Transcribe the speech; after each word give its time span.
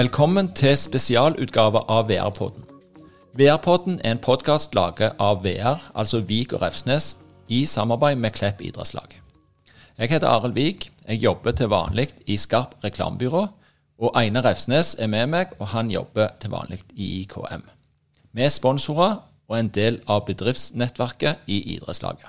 Velkommen 0.00 0.46
til 0.56 0.76
spesialutgave 0.80 1.82
av 1.92 2.06
VR-podden. 2.08 2.62
VR-podden 3.36 3.98
er 4.00 4.14
en 4.14 4.20
podkast 4.22 4.72
laget 4.74 5.18
av 5.20 5.42
VR, 5.44 5.82
altså 5.94 6.22
Vik 6.24 6.54
og 6.56 6.62
Refsnes, 6.62 7.16
i 7.48 7.66
samarbeid 7.68 8.16
med 8.16 8.32
Klepp 8.32 8.62
idrettslag. 8.64 9.18
Jeg 9.98 10.08
heter 10.14 10.30
Arild 10.30 10.54
Vik. 10.56 10.86
Jeg 11.08 11.20
jobber 11.20 11.52
til 11.52 11.68
vanlig 11.68 12.08
i 12.24 12.38
Skarp 12.40 12.78
reklamebyrå. 12.84 13.42
Og 14.00 14.16
Einar 14.16 14.46
Refsnes 14.48 14.94
er 14.98 15.12
med 15.12 15.26
meg, 15.34 15.52
og 15.58 15.68
han 15.74 15.90
jobber 15.92 16.32
til 16.40 16.54
vanlig 16.54 16.80
i 16.96 17.20
IKM. 17.20 17.66
Er 18.36 18.48
sponsorer 18.48 19.16
og 19.50 19.56
en 19.58 19.68
del 19.74 19.96
av 20.06 20.22
bedriftsnettverket 20.28 21.48
i 21.50 21.56
idrettslaget. 21.74 22.28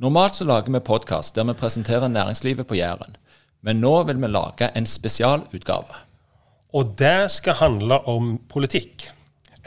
Normalt 0.00 0.38
så 0.38 0.46
lager 0.48 0.72
vi 0.72 0.80
podkast 0.80 1.34
der 1.36 1.44
vi 1.44 1.56
presenterer 1.58 2.08
næringslivet 2.08 2.66
på 2.66 2.78
Jæren. 2.78 3.16
Men 3.60 3.82
nå 3.82 4.02
vil 4.08 4.20
vi 4.22 4.30
lage 4.30 4.70
en 4.76 4.86
spesialutgave. 4.86 5.98
Og 6.72 6.94
det 6.98 7.30
skal 7.34 7.58
handle 7.60 8.00
om 8.08 8.38
politikk. 8.48 9.10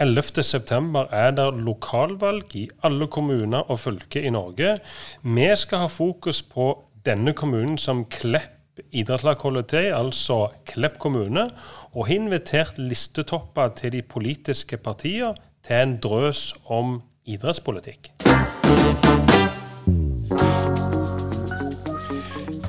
11.9 0.02 1.04
er 1.12 1.36
det 1.38 1.48
lokalvalg 1.62 2.56
i 2.56 2.70
alle 2.84 3.08
kommuner 3.08 3.70
og 3.70 3.80
fylker 3.80 4.26
i 4.26 4.34
Norge. 4.34 4.80
Vi 5.22 5.50
skal 5.56 5.84
ha 5.84 5.88
fokus 5.88 6.42
på 6.42 6.72
denne 7.06 7.34
kommunen 7.34 7.78
som 7.78 8.06
Klepp 8.06 8.61
idrettslag 8.92 9.42
holder 9.44 9.68
til, 9.74 9.92
altså 9.96 10.48
Klepp 10.66 11.00
kommune, 11.00 11.50
og 11.92 12.08
har 12.08 12.16
invitert 12.16 12.80
listetopper 12.80 13.74
til 13.76 13.92
de 13.98 14.02
politiske 14.02 14.78
partiene 14.78 15.36
til 15.66 15.76
en 15.76 15.98
drøs 16.02 16.54
om 16.66 17.02
idrettspolitikk. 17.26 18.12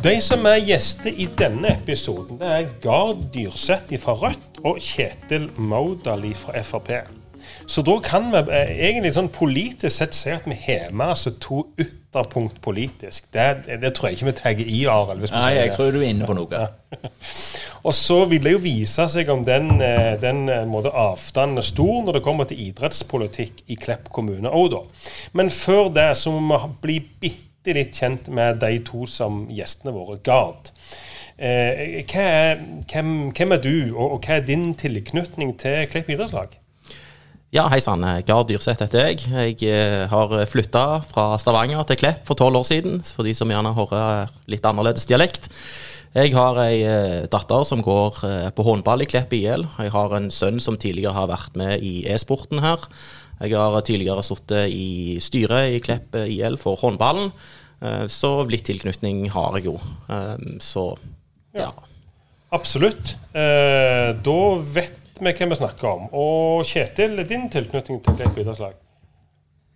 De 0.02 0.16
som 0.18 0.46
er 0.50 0.58
gjester 0.66 1.14
i 1.14 1.28
denne 1.38 1.76
episoden, 1.76 2.40
det 2.40 2.48
er 2.50 2.70
Gard 2.82 3.22
Dyrseth 3.34 3.94
fra 4.02 4.16
Rødt 4.18 4.62
og 4.66 4.80
Kjetil 4.82 5.46
Maudali 5.56 6.34
fra 6.34 6.58
Frp. 6.66 7.21
Så 7.66 7.84
da 7.86 7.96
kan 8.04 8.30
vi 8.32 8.42
eh, 8.42 8.70
egentlig 8.88 9.12
sånn 9.16 9.32
politisk 9.32 9.96
sett 9.96 10.16
si 10.16 10.32
at 10.34 10.48
vi 10.48 10.56
har 10.66 10.94
med 10.94 11.14
altså 11.14 11.34
to 11.42 11.64
ytterpunkt 11.80 12.60
politisk. 12.64 13.28
Det, 13.34 13.46
det, 13.82 13.92
tror 13.96 14.10
jeg 14.10 14.18
ikke 14.18 14.30
vi 14.30 14.36
tagger 14.40 14.72
i, 14.72 14.80
Arild. 14.90 15.28
Nei, 15.32 15.52
jeg 15.58 15.76
tror 15.76 15.92
du 15.94 16.00
er 16.02 16.08
inne 16.10 16.28
på 16.28 16.36
noe. 16.36 16.50
Ja. 16.50 17.12
og 17.88 17.94
så 17.96 18.22
vil 18.30 18.42
det 18.44 18.56
jo 18.56 18.64
vise 18.64 19.06
seg 19.12 19.30
om 19.32 19.46
den, 19.46 19.76
eh, 19.84 20.16
den 20.22 20.44
eh, 20.52 20.66
måte, 20.68 20.92
avstanden 20.92 21.62
er 21.62 21.70
stor 21.70 22.02
når 22.06 22.18
det 22.18 22.26
kommer 22.26 22.50
til 22.50 22.60
idrettspolitikk 22.68 23.64
i 23.72 23.78
Klepp 23.80 24.12
kommune 24.14 24.50
òg, 24.50 24.74
da. 24.74 24.84
Men 25.38 25.54
før 25.54 25.88
det 25.94 26.12
så 26.20 26.34
må 26.34 26.60
vi 26.66 26.76
bli 26.86 27.00
bitte 27.22 27.50
bitte 27.62 27.78
litt 27.78 27.94
kjent 27.94 28.28
med 28.34 28.58
de 28.58 28.78
to 28.82 29.06
som 29.06 29.46
gjestene 29.50 29.94
våre. 29.94 30.18
Gard. 30.24 30.72
Eh, 31.38 32.02
er, 32.02 32.58
hvem, 32.90 33.30
hvem, 33.30 33.52
er 33.52 33.62
du, 33.62 33.94
og, 33.94 34.16
og 34.16 34.26
hva 34.26 34.40
er 34.40 34.46
din 34.46 34.72
tilknytning 34.74 35.54
til 35.58 35.86
Klepp 35.90 36.10
idrettslag? 36.10 36.58
Ja, 37.52 37.66
hei 37.68 37.82
sann. 37.84 38.00
Gard 38.24 38.46
Dyrseth 38.48 38.80
heter 38.80 39.10
jeg. 39.10 39.26
Jeg 39.28 39.66
eh, 39.68 40.06
har 40.08 40.30
flytta 40.48 41.02
fra 41.04 41.34
Stavanger 41.36 41.82
til 41.84 41.98
Klepp 42.00 42.22
for 42.24 42.40
tolv 42.40 42.62
år 42.62 42.64
siden, 42.64 43.02
for 43.04 43.28
de 43.28 43.34
som 43.36 43.50
gjerne 43.52 43.74
hører 43.76 44.30
litt 44.48 44.64
annerledes 44.64 45.04
dialekt. 45.04 45.50
Jeg 46.16 46.32
har 46.32 46.56
ei 46.62 46.78
eh, 46.80 47.18
datter 47.28 47.66
som 47.68 47.82
går 47.84 48.22
eh, 48.24 48.46
på 48.56 48.64
håndball 48.64 49.04
i 49.04 49.08
Klepp 49.12 49.36
IL. 49.36 49.66
Jeg 49.84 49.92
har 49.92 50.14
en 50.16 50.30
sønn 50.32 50.62
som 50.64 50.80
tidligere 50.80 51.12
har 51.12 51.28
vært 51.28 51.60
med 51.60 51.84
i 51.84 52.06
e-sporten 52.08 52.64
her. 52.64 52.88
Jeg 53.44 53.52
har 53.60 53.76
tidligere 53.84 54.24
sittet 54.24 54.72
i 54.72 55.20
styret 55.20 55.76
i 55.76 55.84
Klepp 55.84 56.16
IL 56.24 56.56
for 56.56 56.80
håndballen, 56.80 57.34
eh, 57.84 58.06
så 58.08 58.32
litt 58.48 58.64
tilknytning 58.70 59.26
har 59.36 59.60
jeg 59.60 59.68
jo. 59.68 59.76
Eh, 60.08 60.56
så 60.64 60.94
ja. 61.52 61.68
ja. 61.68 61.70
Absolutt. 62.56 63.18
Eh, 63.36 64.16
da 64.24 64.40
vet 64.72 65.01
vi 65.20 65.32
hva 65.32 65.48
vi 65.50 65.58
snakker 65.58 65.88
om. 65.90 66.08
Og 66.16 66.64
Kjetil, 66.68 67.18
din 67.28 67.48
tilknytning 67.52 68.00
til 68.04 68.16
Klepp 68.16 68.38
idrettslag? 68.38 68.78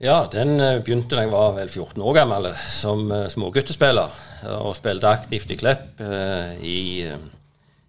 Ja, 0.03 0.27
den 0.33 0.59
begynte 0.85 1.17
da 1.17 1.25
jeg 1.25 1.33
var 1.33 1.55
vel 1.57 1.71
14 1.73 2.03
år 2.05 2.17
gammel, 2.19 2.51
som 2.73 3.09
småguttespiller. 3.33 4.13
Og 4.61 4.75
spilte 4.77 5.09
aktivt 5.09 5.53
i 5.55 5.57
Klepp 5.57 6.03
i 6.61 6.81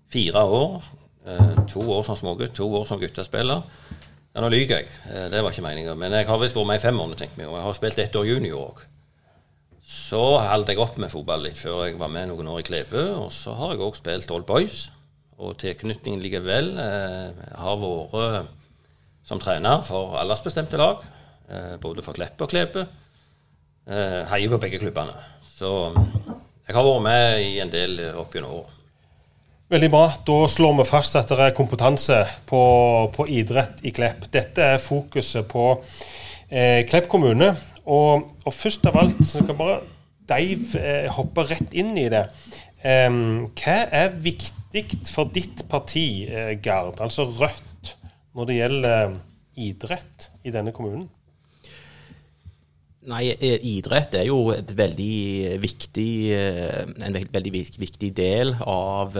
fire 0.07 0.43
år. 0.43 0.83
To 1.67 1.83
år 1.91 2.05
som 2.07 2.15
smågutt, 2.15 2.55
to 2.55 2.67
år 2.79 2.85
som 2.87 2.99
guttespiller. 3.01 3.63
Ja, 4.37 4.43
Nå 4.43 4.51
lyver 4.53 4.83
jeg. 4.83 4.91
Eh, 5.09 5.25
det 5.33 5.41
var 5.41 5.49
ikke 5.49 5.65
meninga. 5.65 5.95
Men 5.97 6.13
jeg 6.13 6.27
har 6.29 6.37
visst 6.37 6.55
vært 6.55 6.69
med 6.69 6.77
i 6.77 6.83
fem 6.83 6.99
år, 7.01 7.15
tenkte 7.17 7.41
meg, 7.41 7.49
og 7.49 7.57
jeg 7.57 7.65
har 7.65 7.73
spilt 7.73 8.01
ett 8.03 8.15
år 8.19 8.27
junior 8.29 8.67
òg. 8.67 8.83
Så 9.87 10.21
holdt 10.43 10.69
jeg 10.69 10.81
opp 10.83 10.99
med 11.01 11.09
fotball 11.09 11.45
litt 11.47 11.57
før 11.57 11.85
jeg 11.87 11.97
var 11.97 12.11
med 12.11 12.29
noen 12.29 12.51
år 12.51 12.61
i 12.61 12.67
Klepe. 12.67 13.01
Og 13.17 13.31
så 13.33 13.55
har 13.57 13.73
jeg 13.73 13.81
òg 13.81 13.97
spilt 13.97 14.33
Old 14.35 14.45
Boys. 14.45 14.87
Og 15.37 15.57
tilknytningen 15.61 16.21
likevel 16.23 16.71
Jeg 16.77 17.57
har 17.61 17.81
vært 17.81 18.47
som 19.27 19.41
trener 19.43 19.83
for 19.83 20.15
aldersbestemte 20.21 20.79
lag. 20.79 21.03
Eh, 21.51 21.75
både 21.83 22.03
for 22.05 22.15
Kleppe 22.15 22.45
og 22.45 22.51
Klepe. 22.51 22.85
Eh, 23.87 24.23
heier 24.31 24.51
på 24.53 24.59
begge 24.63 24.79
klubbene. 24.79 25.15
Så 25.57 25.91
jeg 26.67 26.75
har 26.75 26.87
vært 26.87 27.03
med 27.03 27.43
i 27.43 27.53
en 27.63 27.71
del 27.71 27.99
opp 28.15 28.35
gjennom 28.35 28.61
året. 28.61 28.73
Veldig 29.67 29.89
bra. 29.91 30.05
Da 30.27 30.37
slår 30.47 30.77
vi 30.79 30.87
fast 30.87 31.17
at 31.19 31.27
det 31.27 31.43
er 31.43 31.55
kompetanse 31.55 32.21
på, 32.47 32.61
på 33.15 33.27
idrett 33.27 33.83
i 33.83 33.91
Klepp. 33.95 34.29
Dette 34.31 34.63
er 34.63 34.79
fokuset 34.79 35.47
på 35.51 35.73
eh, 36.47 36.85
Klepp 36.87 37.09
kommune. 37.11 37.51
Og, 37.83 38.31
og, 38.45 38.53
først 38.55 38.87
av 38.87 38.99
alt 38.99 39.19
så 39.27 39.43
kan 39.47 39.59
bare 39.59 39.81
Deiv 40.27 40.73
eh, 40.75 41.05
hoppe 41.15 41.45
rett 41.47 41.75
inn 41.75 41.93
i 41.99 42.07
det. 42.11 42.25
Hva 42.81 43.77
er 43.89 44.13
viktig 44.21 44.83
for 45.09 45.31
ditt 45.33 45.65
parti, 45.69 46.27
eh, 46.29 46.53
Gard, 46.61 47.01
altså 47.01 47.25
Rødt, 47.25 47.95
når 48.35 48.45
det 48.45 48.57
gjelder 48.59 49.15
idrett 49.57 50.29
i 50.45 50.53
denne 50.53 50.71
kommunen? 50.71 51.07
Nei, 53.07 53.29
eh, 53.31 53.57
idrett 53.63 54.13
er 54.19 54.27
jo 54.27 54.51
veldig 54.51 55.57
viktig, 55.63 56.31
eh, 56.35 56.85
en 57.01 57.17
veldig 57.31 57.53
viktig 57.79 58.13
del 58.13 58.53
av 58.61 59.15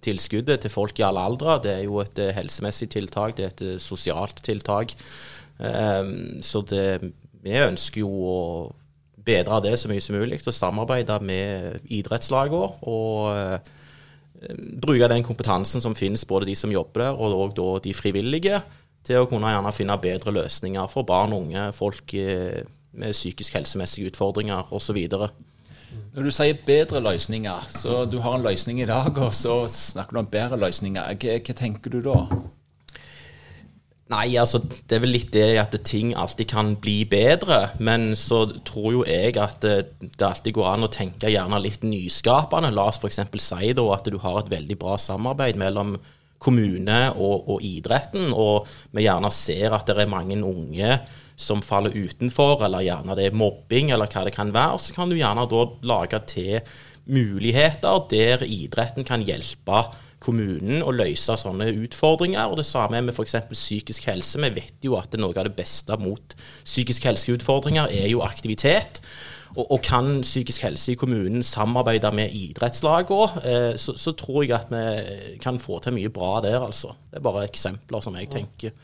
tilskuddet 0.00 0.60
til 0.62 0.70
folk 0.70 0.98
i 1.00 1.02
alle 1.02 1.20
aldre. 1.20 1.60
Det 1.62 1.72
er 1.74 1.84
jo 1.84 2.00
et 2.00 2.14
helsemessig 2.14 2.88
tiltak, 2.88 3.36
det 3.36 3.44
er 3.44 3.52
et 3.74 3.80
sosialt 3.80 4.36
tiltak. 4.36 4.94
Så 5.58 6.60
det, 6.68 7.12
vi 7.42 7.50
ønsker 7.50 8.00
jo 8.00 8.08
å 8.08 8.72
bedre 9.26 9.60
det 9.64 9.74
så 9.80 9.90
mye 9.90 10.02
som 10.02 10.16
mulig, 10.16 10.40
og 10.46 10.54
samarbeide 10.54 11.18
med 11.26 11.90
idrettslagene. 11.92 12.70
Og 12.86 13.60
bruke 14.82 15.08
den 15.10 15.24
kompetansen 15.26 15.82
som 15.82 15.96
finnes, 15.98 16.26
både 16.28 16.46
de 16.50 16.56
som 16.58 16.72
jobber 16.72 17.06
der, 17.06 17.20
og 17.20 17.84
de 17.84 17.94
frivillige, 17.96 18.60
til 19.06 19.22
å 19.22 19.28
kunne 19.30 19.50
gjerne 19.52 19.74
finne 19.74 19.98
bedre 20.02 20.34
løsninger 20.34 20.88
for 20.90 21.06
barn 21.06 21.34
og 21.34 21.46
unge, 21.46 21.68
folk 21.76 22.14
med 22.96 23.12
psykisk 23.14 23.54
helsemessige 23.54 24.10
utfordringer 24.10 24.72
osv. 24.74 24.98
Når 26.16 26.26
du 26.26 26.32
sier 26.34 26.58
bedre 26.66 27.00
løsninger, 27.04 27.68
så 27.70 28.04
du 28.10 28.18
har 28.24 28.36
en 28.36 28.44
løsning 28.44 28.80
i 28.82 28.88
dag, 28.88 29.16
og 29.22 29.32
så 29.36 29.62
snakker 29.70 30.16
du 30.16 30.22
om 30.24 30.30
bedre 30.32 30.58
løsninger. 30.60 31.14
Hva, 31.14 31.38
hva 31.38 31.56
tenker 31.56 31.92
du 31.94 32.00
da? 32.04 32.18
Nei, 34.06 34.36
altså 34.38 34.60
det 34.62 34.94
er 34.94 35.00
vel 35.02 35.16
litt 35.16 35.32
det 35.34 35.56
at 35.58 35.72
ting 35.82 36.12
alltid 36.14 36.46
kan 36.52 36.68
bli 36.78 37.00
bedre. 37.10 37.72
Men 37.82 38.12
så 38.18 38.44
tror 38.66 38.92
jo 38.94 39.00
jeg 39.08 39.34
at 39.42 39.58
det, 39.64 39.96
det 39.98 40.22
alltid 40.28 40.54
går 40.54 40.68
an 40.70 40.86
å 40.86 40.92
tenke 40.94 41.32
gjerne 41.32 41.58
litt 41.64 41.82
nyskapende. 41.82 42.70
La 42.74 42.86
oss 42.92 43.00
f.eks. 43.02 43.18
si 43.42 43.72
da 43.74 43.88
at 43.96 44.06
du 44.06 44.20
har 44.22 44.38
et 44.44 44.52
veldig 44.52 44.78
bra 44.78 44.94
samarbeid 45.00 45.58
mellom 45.58 45.96
kommune 46.38 47.00
og, 47.16 47.48
og 47.48 47.62
idretten, 47.64 48.28
og 48.36 48.68
vi 48.94 49.06
gjerne 49.06 49.30
ser 49.32 49.74
at 49.74 49.88
det 49.88 49.96
er 50.04 50.10
mange 50.12 50.36
unge 50.36 50.98
som 51.36 51.62
faller 51.64 51.96
utenfor, 51.96 52.62
eller 52.64 52.84
gjerne 52.84 53.16
det 53.16 53.30
er 53.30 53.36
mobbing, 53.36 53.90
eller 53.92 54.08
hva 54.12 54.26
det 54.28 54.34
kan 54.36 54.52
være, 54.54 54.78
så 54.80 54.94
kan 54.96 55.10
du 55.10 55.16
gjerne 55.18 55.48
da 55.50 55.64
lage 55.88 56.20
til 56.30 56.60
muligheter 57.06 58.04
der 58.10 58.44
idretten 58.46 59.06
kan 59.06 59.24
hjelpe 59.24 59.84
kommunen 60.22 60.82
å 60.82 60.94
løse 60.94 61.36
sånne 61.40 61.68
utfordringer. 61.84 62.48
og 62.48 62.60
Det 62.60 62.66
samme 62.66 63.02
med 63.04 63.14
f.eks. 63.14 63.36
psykisk 63.52 64.08
helse. 64.10 64.40
Vi 64.42 64.52
vet 64.56 64.86
jo 64.86 64.96
at 64.98 65.14
noe 65.20 65.36
av 65.36 65.48
det 65.48 65.56
beste 65.58 65.96
mot 66.00 66.36
psykisk 66.64 67.08
helseutfordringer 67.08 67.92
er 67.92 68.08
jo 68.12 68.24
aktivitet. 68.26 69.02
Og, 69.56 69.64
og, 69.70 69.78
kan 69.86 70.20
psykisk 70.20 70.66
helse 70.66 70.92
i 70.92 70.98
kommunen 71.00 71.44
samarbeide 71.46 72.10
med 72.12 72.34
idrettslagene, 72.34 73.44
eh, 73.46 73.70
så, 73.80 73.94
så, 73.96 74.12
tror 74.12 74.42
jeg 74.44 74.52
at 74.56 74.72
vi 74.72 75.38
kan 75.40 75.60
få 75.62 75.78
til 75.80 75.96
mye 75.96 76.12
bra 76.12 76.42
der, 76.44 76.58
altså. 76.60 76.92
Det 77.10 77.20
er 77.20 77.24
bare 77.24 77.46
eksempler 77.46 78.04
som 78.04 78.18
jeg 78.18 78.28
tenker. 78.32 78.74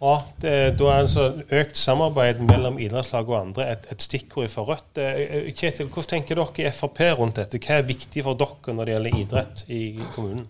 Ja, 0.00 0.14
det, 0.40 0.52
Da 0.80 0.88
er 0.88 1.02
altså 1.02 1.26
økt 1.52 1.76
samarbeid 1.76 2.40
mellom 2.40 2.78
idrettslag 2.80 3.28
og 3.28 3.40
andre 3.40 3.66
et, 3.74 3.84
et 3.92 4.02
stikkord 4.02 4.48
for 4.48 4.72
Rødt. 4.72 4.98
Eh, 4.98 5.52
Kjetil, 5.52 5.90
hvordan 5.92 6.14
tenker 6.14 6.40
dere 6.40 6.70
i 6.70 6.72
Frp 6.72 7.02
rundt 7.18 7.36
dette? 7.36 7.60
Hva 7.60 7.78
er 7.78 7.90
viktig 7.90 8.24
for 8.24 8.40
dere 8.40 8.74
når 8.74 8.88
det 8.88 8.96
gjelder 8.96 9.20
idrett 9.20 9.64
i 9.68 9.82
kommunen? 10.14 10.48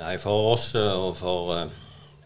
Nei, 0.00 0.16
For 0.18 0.52
oss 0.54 0.72
eh, 0.78 0.92
og 0.96 1.16
for 1.18 1.52
uh, 1.52 1.80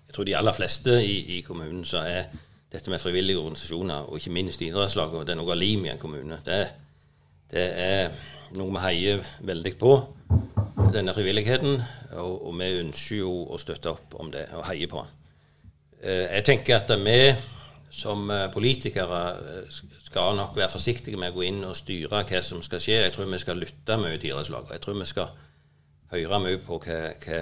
jeg 0.06 0.14
tror 0.14 0.28
de 0.28 0.36
aller 0.38 0.54
fleste 0.54 1.00
i, 1.02 1.38
i 1.38 1.40
kommunen 1.44 1.84
så 1.84 2.04
er 2.06 2.28
dette 2.72 2.90
med 2.90 3.00
frivillige 3.02 3.38
organisasjoner, 3.38 4.06
og 4.06 4.18
ikke 4.18 4.34
minst 4.34 4.62
idrettslag, 4.62 5.14
og 5.14 5.26
det 5.26 5.34
er 5.34 5.40
noe 5.40 5.52
av 5.54 5.58
limet 5.58 5.90
i 5.90 5.92
en 5.94 6.00
kommune. 6.02 6.38
Det, 6.46 6.60
det 7.50 7.66
er 7.82 8.14
noe 8.58 8.72
vi 8.74 8.82
heier 8.84 9.26
veldig 9.46 9.74
på, 9.80 9.92
denne 10.94 11.14
frivilligheten. 11.14 11.82
Og, 12.16 12.46
og, 12.48 12.54
vi 12.60 12.70
ønsker 12.80 13.20
jo 13.20 13.32
å 13.50 13.58
støtte 13.60 13.92
opp 13.92 14.16
om 14.20 14.30
det 14.32 14.46
og 14.56 14.66
heie 14.70 14.88
på. 14.90 15.02
Eh, 16.02 16.26
jeg 16.38 16.46
tenker 16.46 16.78
at 16.78 16.92
vi 17.02 17.18
som 17.96 18.28
eh, 18.30 18.46
politikere 18.52 19.22
eh, 19.36 19.80
skal 20.06 20.36
nok 20.38 20.56
være 20.56 20.72
forsiktige 20.72 21.18
med 21.20 21.32
å 21.32 21.38
gå 21.38 21.46
inn 21.48 21.64
og 21.66 21.76
styre 21.78 22.22
hva 22.26 22.42
som 22.44 22.62
skal 22.64 22.82
skje. 22.82 23.02
Jeg 23.04 23.14
tror 23.14 23.30
vi 23.30 23.42
skal 23.42 23.60
lytte 23.62 23.98
mye 24.00 24.18
til 24.18 24.32
idrettslag. 24.32 24.70
Jeg 24.72 24.84
tror 24.84 24.98
vi 25.00 25.08
skal 25.08 25.34
høre 26.12 26.40
mye 26.42 26.60
på 26.62 26.78
hva, 26.84 27.00
hva, 27.22 27.40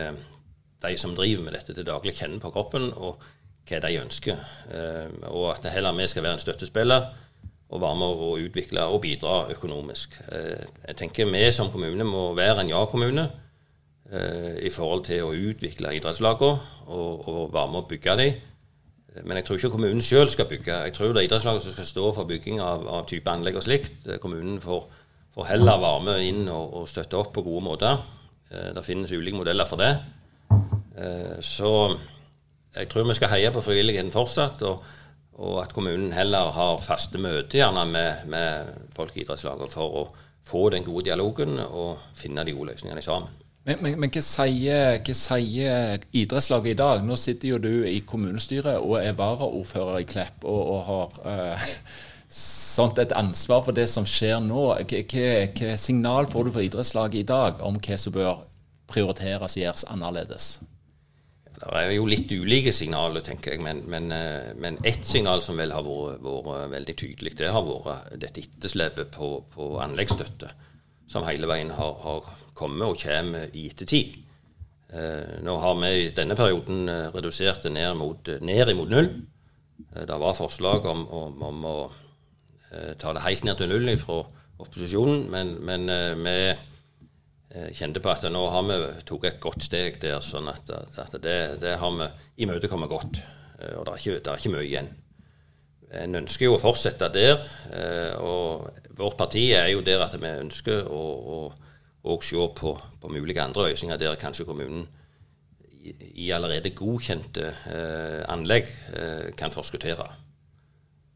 de 0.85 0.97
som 1.01 1.15
driver 1.17 1.47
med 1.47 1.57
dette 1.57 1.75
til 1.77 1.87
daglig, 1.87 2.17
kjenner 2.19 2.43
på 2.43 2.53
kroppen, 2.55 2.91
og 2.93 3.23
hva 3.69 3.81
de 3.85 3.93
ønsker. 4.01 4.41
Og 5.31 5.47
at 5.55 5.69
heller 5.73 5.97
vi 5.97 6.09
skal 6.11 6.27
være 6.27 6.39
en 6.39 6.45
støttespiller 6.45 7.07
og 7.75 7.81
være 7.81 7.97
med 7.99 8.25
å 8.27 8.33
utvikle 8.39 8.85
og 8.93 9.01
bidra 9.03 9.39
økonomisk. 9.55 10.19
Jeg 10.29 10.97
tenker 11.01 11.31
vi 11.33 11.47
som 11.53 11.73
kommune 11.73 12.05
må 12.07 12.29
være 12.37 12.61
en 12.63 12.71
ja-kommune 12.71 13.25
i 14.61 14.71
forhold 14.71 15.07
til 15.09 15.25
å 15.25 15.33
utvikle 15.33 15.95
idrettslagene 15.97 16.75
og, 16.93 17.25
og 17.29 17.55
være 17.55 17.73
med 17.73 17.81
å 17.81 17.89
bygge 17.89 18.19
dem. 18.21 18.43
Men 19.23 19.39
jeg 19.39 19.47
tror 19.47 19.61
ikke 19.61 19.71
kommunen 19.77 20.03
sjøl 20.03 20.29
skal 20.31 20.49
bygge. 20.51 20.75
Jeg 20.89 20.95
tror 20.97 21.15
det 21.15 21.23
er 21.23 21.29
idrettslaget 21.29 21.63
som 21.63 21.75
skal 21.75 21.87
stå 21.87 22.11
for 22.17 22.27
bygging 22.27 22.59
av, 22.63 22.83
av 22.91 23.07
type 23.07 23.31
anlegg 23.31 23.61
og 23.61 23.65
slikt. 23.67 24.09
Kommunen 24.23 24.59
får, 24.63 24.89
får 25.37 25.51
heller 25.53 25.81
være 25.83 26.05
med 26.09 26.23
inn 26.27 26.43
og, 26.49 26.81
og, 26.81 26.89
støtte 26.91 27.21
opp 27.21 27.31
på 27.37 27.45
gode 27.47 27.63
måter. 27.65 28.03
Eh, 28.55 28.75
det 28.75 28.87
finnes 28.87 29.13
ulike 29.13 29.37
modeller 29.37 29.69
for 29.69 29.81
det. 29.83 29.93
Eh, 30.99 31.39
så 31.43 31.73
jeg 32.75 32.91
tror 32.91 33.09
vi 33.09 33.17
skal 33.19 33.33
heie 33.35 33.53
på 33.55 33.63
frivilligheten 33.63 34.13
fortsatt, 34.15 34.63
og, 34.67 34.83
og 35.35 35.63
at 35.63 35.73
kommunen 35.75 36.13
heller 36.15 36.53
har 36.55 36.83
faste 36.83 37.19
møter 37.19 37.61
gjerne 37.61 37.87
med, 37.91 38.27
med 38.31 38.75
folk 38.95 39.17
i 39.17 39.25
idrettslaget 39.25 39.73
for 39.73 40.03
å 40.03 40.05
få 40.45 40.69
den 40.75 40.85
gode 40.85 41.07
dialogen 41.09 41.59
og 41.65 41.99
finne 42.15 42.45
de 42.45 42.55
gode 42.55 42.75
løsningene 42.75 43.03
sammen. 43.03 43.31
Men, 43.65 43.79
men, 43.81 43.95
men 43.97 44.11
hva, 44.13 44.21
sier, 44.21 44.99
hva, 45.01 45.15
sier, 45.17 46.03
idrettslaget 46.13 46.75
i 46.75 46.81
dag? 46.83 47.05
Nå 47.07 47.17
sitter 47.17 47.55
jo 47.55 47.61
du 47.63 47.87
i 47.89 48.03
kommunestyret 48.05 48.77
og 48.77 48.99
er 49.01 49.17
varaordfører 49.17 50.03
i 50.03 50.09
Klepp 50.09 50.45
og, 50.45 50.61
og 50.75 50.83
har 50.91 51.15
uh, 51.25 51.71
sånt 52.75 52.99
et 53.01 53.15
ansvar 53.17 53.63
for 53.67 53.77
det 53.77 53.87
som 53.91 54.07
skjer 54.09 54.41
nå. 54.45 54.67
Hva, 54.91 55.75
signal 55.81 56.29
får 56.31 56.47
du 56.47 56.55
fra 56.55 56.67
idrettslaget 56.67 57.23
i 57.23 57.29
dag 57.29 57.65
om 57.65 57.79
hva 57.79 57.99
som 58.01 58.15
bør 58.15 58.45
prioriteres 58.91 59.57
og 59.57 59.63
gjøres 59.63 59.87
annerledes? 59.91 60.49
Det 61.55 61.71
er 61.81 61.93
jo 61.95 62.05
litt 62.11 62.33
ulike 62.35 62.75
signaler, 62.75 63.23
tenker 63.25 63.55
jeg. 63.55 63.63
Men, 63.65 63.85
men, 63.89 64.11
eh, 64.13 64.51
men 64.61 64.77
ett 64.85 65.07
signal 65.07 65.43
som 65.47 65.57
vel 65.57 65.73
har 65.73 65.87
vært, 65.87 66.21
vært 66.25 66.73
veldig 66.75 66.97
tydelig, 67.01 67.37
det 67.39 67.53
har 67.55 67.65
vært 67.65 68.19
dette 68.21 68.43
etterslepet 68.43 69.15
på, 69.15 69.31
på 69.55 69.71
anleggsstøtte. 69.81 70.51
Som 71.09 71.25
hele 71.29 71.49
veien 71.49 71.71
har, 71.73 71.97
har 72.05 72.29
kommet 72.59 72.89
og 72.89 73.01
kommer 73.01 73.49
i 73.55 73.69
ettertid. 73.71 74.19
Eh, 74.95 75.41
nå 75.43 75.57
har 75.59 75.79
vi 75.81 75.93
i 76.05 76.11
denne 76.15 76.37
perioden 76.39 76.89
eh, 76.89 77.09
redusert 77.15 77.65
det 77.67 77.73
ned, 77.75 77.97
mot, 77.99 78.29
ned 78.41 78.71
imot 78.71 78.91
null. 78.93 79.09
Eh, 79.91 80.05
det 80.07 80.19
var 80.21 80.37
forslag 80.39 80.87
om, 80.91 81.07
om, 81.09 81.41
om 81.49 81.65
å 81.67 81.79
ta 83.01 83.13
det 83.15 83.25
helt 83.25 83.45
ned 83.47 83.59
til 83.61 83.71
null 83.71 83.91
fra 84.01 84.23
opposisjonen, 84.63 85.27
men, 85.31 85.57
men 85.67 85.91
vi 86.25 86.37
kjente 87.77 88.03
på 88.03 88.11
at 88.11 88.25
nå 88.33 88.43
har 88.51 88.65
vi 88.67 88.77
tatt 89.07 89.27
et 89.29 89.41
godt 89.43 89.63
steg 89.63 89.99
der, 90.03 90.19
sånn 90.25 90.49
at, 90.51 90.71
at 90.71 91.17
det, 91.23 91.39
det, 91.63 91.77
har 91.79 91.93
vi 91.95 92.09
imøtekommet 92.43 92.91
godt. 92.91 93.21
Og 93.77 93.85
det 93.87 93.93
er, 93.93 93.99
ikke, 94.01 94.17
det 94.19 94.33
er 94.33 94.41
ikke 94.41 94.55
mye 94.57 94.67
igjen. 94.67 94.89
En 95.95 96.19
ønsker 96.19 96.49
jo 96.49 96.57
å 96.57 96.63
fortsette 96.63 97.11
der, 97.15 97.45
og 98.19 98.67
vårt 98.99 99.19
parti 99.21 99.45
er 99.55 99.71
jo 99.71 99.85
der 99.87 100.03
at 100.03 100.17
vi 100.19 100.33
ønsker 100.41 100.91
å, 100.91 101.05
å 101.37 101.39
å 102.05 102.19
se 102.21 102.37
på, 102.59 102.75
på, 103.01 103.13
mulige 103.13 103.43
andre 103.43 103.71
løsninger 103.71 104.01
der 104.01 104.21
kanskje 104.21 104.47
kommunen 104.49 104.85
i 105.85 106.31
allerede 106.33 106.73
godkjente 106.77 107.49
eh, 107.69 108.21
anlegg 108.33 108.69
eh, 108.97 109.33
kan 109.37 109.53
forskuttere. 109.53 110.07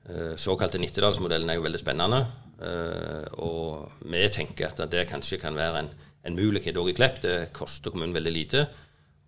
Eh, 0.09 0.37
såkalte 0.37 0.79
Nittedalsmodellen 0.81 1.51
er 1.51 1.59
jo 1.59 1.65
veldig 1.67 1.81
spennende. 1.81 2.21
Eh, 2.65 3.25
og 3.45 4.05
vi 4.09 4.23
tenker 4.33 4.71
at 4.71 4.81
det 4.91 5.09
kanskje 5.11 5.41
kan 5.43 5.57
være 5.59 5.83
en, 5.85 5.91
en 6.25 6.39
mulighet 6.39 6.79
òg 6.81 6.93
i 6.93 6.97
Klepp. 6.97 7.21
Det 7.25 7.51
koster 7.57 7.93
kommunen 7.93 8.17
veldig 8.17 8.33
lite, 8.33 8.65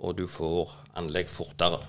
og 0.01 0.17
du 0.17 0.25
får 0.31 0.73
anlegg 1.01 1.29
fortere. 1.33 1.83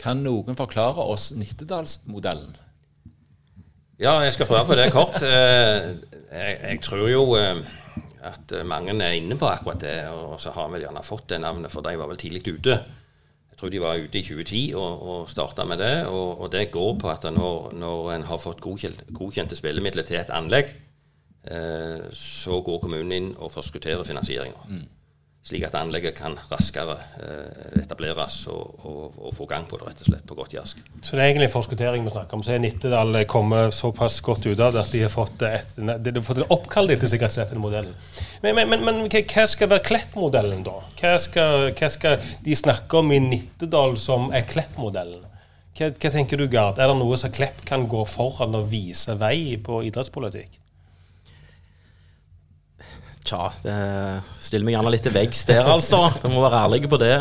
Kan 0.00 0.22
noen 0.24 0.56
forklare 0.56 1.04
oss 1.04 1.32
Nittedalsmodellen? 1.36 2.56
Ja, 3.98 4.20
jeg 4.22 4.36
skal 4.36 4.46
prøve 4.46 4.70
på 4.70 4.78
det 4.78 4.92
kort. 4.94 5.18
Eh, 5.20 5.92
jeg, 6.32 6.56
jeg 6.62 6.80
tror 6.86 7.08
jo 7.12 7.26
at 8.28 8.52
mange 8.66 8.94
er 9.04 9.18
inne 9.18 9.36
på 9.38 9.46
akkurat 9.50 9.82
det. 9.84 9.98
Og 10.14 10.38
så 10.40 10.54
har 10.54 10.72
vi 10.72 10.80
gjerne 10.80 11.04
fått 11.04 11.28
det 11.34 11.42
navnet, 11.44 11.72
for 11.72 11.84
de 11.84 11.98
var 11.98 12.08
vel 12.08 12.20
tidlig 12.20 12.46
ute. 12.48 12.80
Jeg 13.58 13.64
tror 13.64 13.72
de 13.74 13.80
var 13.82 13.98
ute 13.98 14.20
i 14.20 14.22
2010 14.22 14.58
og, 14.78 15.00
og 15.02 15.30
starta 15.30 15.64
med 15.66 15.80
det. 15.82 15.94
Og, 16.06 16.40
og, 16.40 16.52
det 16.52 16.68
går 16.70 16.92
på 17.02 17.08
at 17.10 17.24
når, 17.34 17.72
når 17.74 18.12
en 18.14 18.26
har 18.28 18.38
fått 18.38 18.60
godkjente, 18.62 19.08
godkjente 19.10 19.58
spillemidler 19.58 20.06
til 20.06 20.20
et 20.20 20.30
anlegg, 20.30 20.70
eh, 21.50 22.06
så 22.14 22.60
går 22.62 22.78
kommunen 22.84 23.16
inn 23.16 23.32
og 23.34 23.50
forskutterer 23.50 24.06
finansieringa. 24.06 24.62
Mm 24.70 24.86
slik 25.48 25.64
at 25.64 25.76
anlegget 25.78 26.16
kan 26.18 26.34
raskere 26.50 26.96
eh, 27.24 27.80
etableres 27.80 28.36
og, 28.52 28.82
og, 28.84 29.16
og, 29.16 29.30
få 29.36 29.46
gang 29.48 29.64
på 29.68 29.78
det, 29.80 29.88
rett 29.88 30.02
og 30.04 30.10
slett, 30.10 30.24
på 30.28 30.36
godt 30.36 30.54
jærsk. 30.56 30.82
Så 31.00 31.16
det 31.16 31.22
er 31.22 31.30
egentlig 31.30 31.50
forskuttering 31.52 32.04
vi 32.04 32.12
snakker 32.12 32.38
om. 32.38 32.44
Så 32.44 32.54
er 32.54 32.62
Nittedal 32.62 33.22
kommet 33.30 33.76
såpass 33.76 34.20
godt 34.24 34.48
ut 34.48 34.60
av 34.60 34.74
det 34.74 34.82
at 34.82 34.92
de 34.92 35.02
har 35.06 35.12
fått, 35.12 35.44
et, 35.48 35.72
de 35.78 36.14
har 36.18 36.26
fått 36.26 36.42
en 36.42 36.52
oppkall 36.58 36.92
etter 36.92 37.10
seg 37.10 37.56
modellen. 37.58 37.96
Men, 38.42 38.58
men, 38.58 38.68
men, 38.74 38.84
men, 38.84 39.00
hva 39.08 39.46
skal 39.48 39.72
være 39.72 39.86
Klepp-modellen, 39.88 40.62
da? 40.66 40.76
Hva 41.00 41.16
skal, 41.22 41.70
hva 41.78 41.90
skal, 41.92 42.30
de 42.44 42.58
snakke 42.58 43.00
om 43.00 43.12
i 43.14 43.22
Nittedal 43.22 43.96
som 44.00 44.28
er 44.34 44.46
Klepp-modellen? 44.48 45.24
Hva, 45.78 45.92
hva, 45.94 46.12
tenker 46.12 46.40
du, 46.40 46.48
Gard? 46.50 46.80
Er 46.82 46.92
det 46.92 47.00
noe 47.00 47.18
som 47.20 47.32
Klepp 47.32 47.64
kan 47.68 47.88
gå 47.90 48.04
foran 48.08 48.56
og 48.58 48.68
vise 48.72 49.16
vei 49.18 49.56
på 49.62 49.80
idrettspolitikk? 49.88 50.60
Tja, 53.28 53.50
stiller 54.40 54.64
meg 54.64 54.72
gjerne 54.72 54.92
litt 54.94 55.02
til 55.04 55.12
veggs 55.12 55.42
der, 55.48 55.66
altså. 55.68 56.06
Jeg 56.22 56.32
må 56.32 56.40
være 56.46 56.62
ærlig 56.64 56.88
på 56.88 57.00
det. 57.00 57.16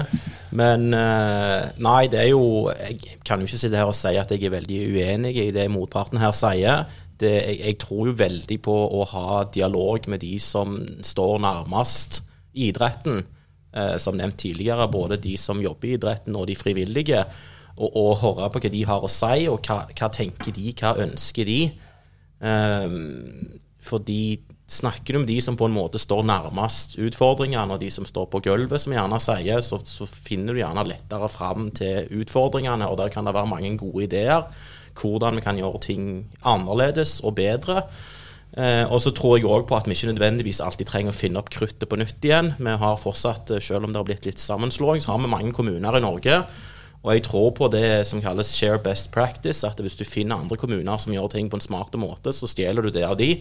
Men 0.56 0.94
eh, 0.95 1.65
nei, 1.83 2.06
det 2.07 2.21
er 2.21 2.30
jo 2.31 2.69
Jeg 2.71 3.19
kan 3.27 3.42
jo 3.42 3.50
ikke 3.50 3.59
sitte 3.59 3.75
her 3.75 3.89
og 3.89 3.98
si 3.98 4.13
at 4.15 4.31
jeg 4.31 4.45
er 4.48 4.54
veldig 4.54 4.77
uenig 4.94 5.33
i 5.42 5.50
det 5.51 5.68
motparten 5.74 6.21
her 6.21 6.31
sier. 6.35 6.85
Det, 7.18 7.33
jeg, 7.33 7.59
jeg, 7.59 7.78
tror 7.81 8.07
jo 8.07 8.16
veldig 8.19 8.59
på 8.64 8.76
å 8.99 9.04
ha 9.11 9.42
dialog 9.52 10.07
med 10.07 10.21
de 10.23 10.37
som 10.40 10.78
står 11.04 11.42
nærmest 11.44 12.21
idretten. 12.56 13.26
Eh, 13.76 13.97
som 13.99 14.16
nevnt 14.18 14.40
tidligere, 14.40 14.87
både 14.87 15.19
de 15.21 15.35
som 15.37 15.59
jobber 15.61 15.92
i 15.92 15.95
idretten 15.97 16.37
og 16.40 16.47
de 16.47 16.56
frivillige. 16.56 17.26
Og, 17.78 17.90
og 17.92 18.11
høre 18.23 18.47
på 18.54 18.64
hva 18.64 18.71
de 18.73 18.85
har 18.90 19.04
å 19.04 19.11
si, 19.11 19.45
og 19.52 19.68
hva, 19.68 19.83
hva 19.92 20.07
tenker 20.14 20.56
de, 20.56 20.71
hva 20.80 20.95
ønsker 21.04 21.52
de. 21.52 21.61
Eh, 22.47 22.95
fordi 23.87 24.21
Snakker 24.68 25.16
du 25.16 25.21
med 25.21 25.30
de 25.30 25.38
som 25.40 25.56
på 25.56 25.69
en 25.69 25.76
måte 25.76 26.00
står 26.02 26.26
nærmest 26.28 26.97
utfordringene, 27.00 27.78
og 27.78 27.80
de 27.80 27.88
som 27.94 28.04
står 28.07 28.26
på 28.33 28.42
gulvet, 28.44 28.81
som 28.83 28.92
gjerne 28.92 29.19
sier, 29.24 29.62
så, 29.64 29.80
så 29.88 30.04
finner 30.12 30.52
du 30.52 30.59
gjerne 30.59 30.83
lettere 30.90 31.30
fram 31.31 31.69
til 31.71 32.09
utfordringene. 32.19 32.90
Og 32.92 33.00
der 33.00 33.14
kan 33.14 33.24
det 33.24 33.36
være 33.38 33.47
mange 33.47 33.71
gode 33.80 34.04
ideer. 34.09 34.44
Hvordan 34.97 35.40
vi 35.40 35.45
kan 35.45 35.59
gjøre 35.62 35.80
ting 35.88 36.04
annerledes 36.44 37.21
og 37.24 37.38
bedre. 37.40 37.86
Eh, 38.57 38.83
og 38.92 39.00
så 39.04 39.14
tror 39.16 39.38
jeg 39.38 39.47
òg 39.47 39.68
på 39.69 39.78
at 39.78 39.88
vi 39.88 39.95
ikke 39.95 40.12
nødvendigvis 40.12 40.59
alltid 40.66 40.90
trenger 40.90 41.16
å 41.16 41.18
finne 41.18 41.40
opp 41.40 41.52
kruttet 41.54 41.88
på 41.88 42.00
nytt 42.00 42.28
igjen. 42.28 42.56
Vi 42.59 42.78
har 42.83 43.00
fortsatt, 43.00 43.52
eh, 43.56 43.64
selv 43.64 43.88
om 43.88 43.94
det 43.94 44.02
har 44.02 44.07
blitt 44.07 44.28
litt 44.28 44.44
sammenslåing, 44.44 45.00
så 45.00 45.14
har 45.14 45.24
vi 45.24 45.31
mange 45.31 45.54
kommuner 45.56 45.95
i 45.95 46.04
Norge. 46.04 46.44
Og 47.06 47.13
jeg 47.13 47.23
tror 47.27 47.51
på 47.56 47.69
det 47.71 48.07
som 48.09 48.21
kalles 48.23 48.51
share 48.57 48.81
best 48.83 49.11
practice, 49.13 49.63
at 49.68 49.80
hvis 49.80 49.95
du 49.99 50.04
finner 50.07 50.42
andre 50.42 50.57
kommuner 50.59 50.99
som 50.99 51.13
gjør 51.13 51.30
ting 51.31 51.51
på 51.51 51.59
en 51.59 51.63
smart 51.63 51.95
måte, 51.99 52.33
så 52.35 52.49
stjeler 52.49 52.83
du 52.85 52.92
det 52.94 53.06
av 53.07 53.18
de 53.19 53.31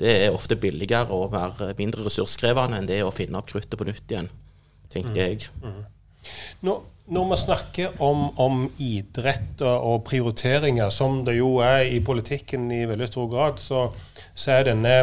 det 0.00 0.12
er 0.24 0.34
ofte 0.34 0.56
billigere 0.56 1.12
og 1.12 1.34
mer, 1.34 1.58
mindre 1.78 2.06
ressurskrevende 2.06 2.78
enn 2.80 2.88
det 2.88 3.02
å 3.04 3.12
finne 3.12 3.40
opp 3.40 3.50
kruttet 3.50 3.76
på 3.76 3.84
nytt 3.84 4.06
igjen, 4.08 4.30
tenker 4.92 5.12
mm. 5.12 5.20
jeg. 5.20 5.50
Mm. 5.60 5.82
Nå, 6.64 6.76
når 7.10 7.28
vi 7.30 7.38
snakker 7.42 8.02
om, 8.06 8.26
om 8.40 8.62
idrett 8.80 9.62
og, 9.64 9.86
og, 9.90 10.02
prioriteringer, 10.08 10.92
som 10.94 11.20
det 11.26 11.36
jo 11.38 11.56
er 11.64 11.88
i 11.90 12.00
politikken 12.04 12.68
i 12.72 12.84
veldig 12.88 13.08
stor 13.10 13.28
grad, 13.32 13.60
så, 13.60 13.86
så 14.32 14.54
er 14.56 14.68
denne 14.70 14.94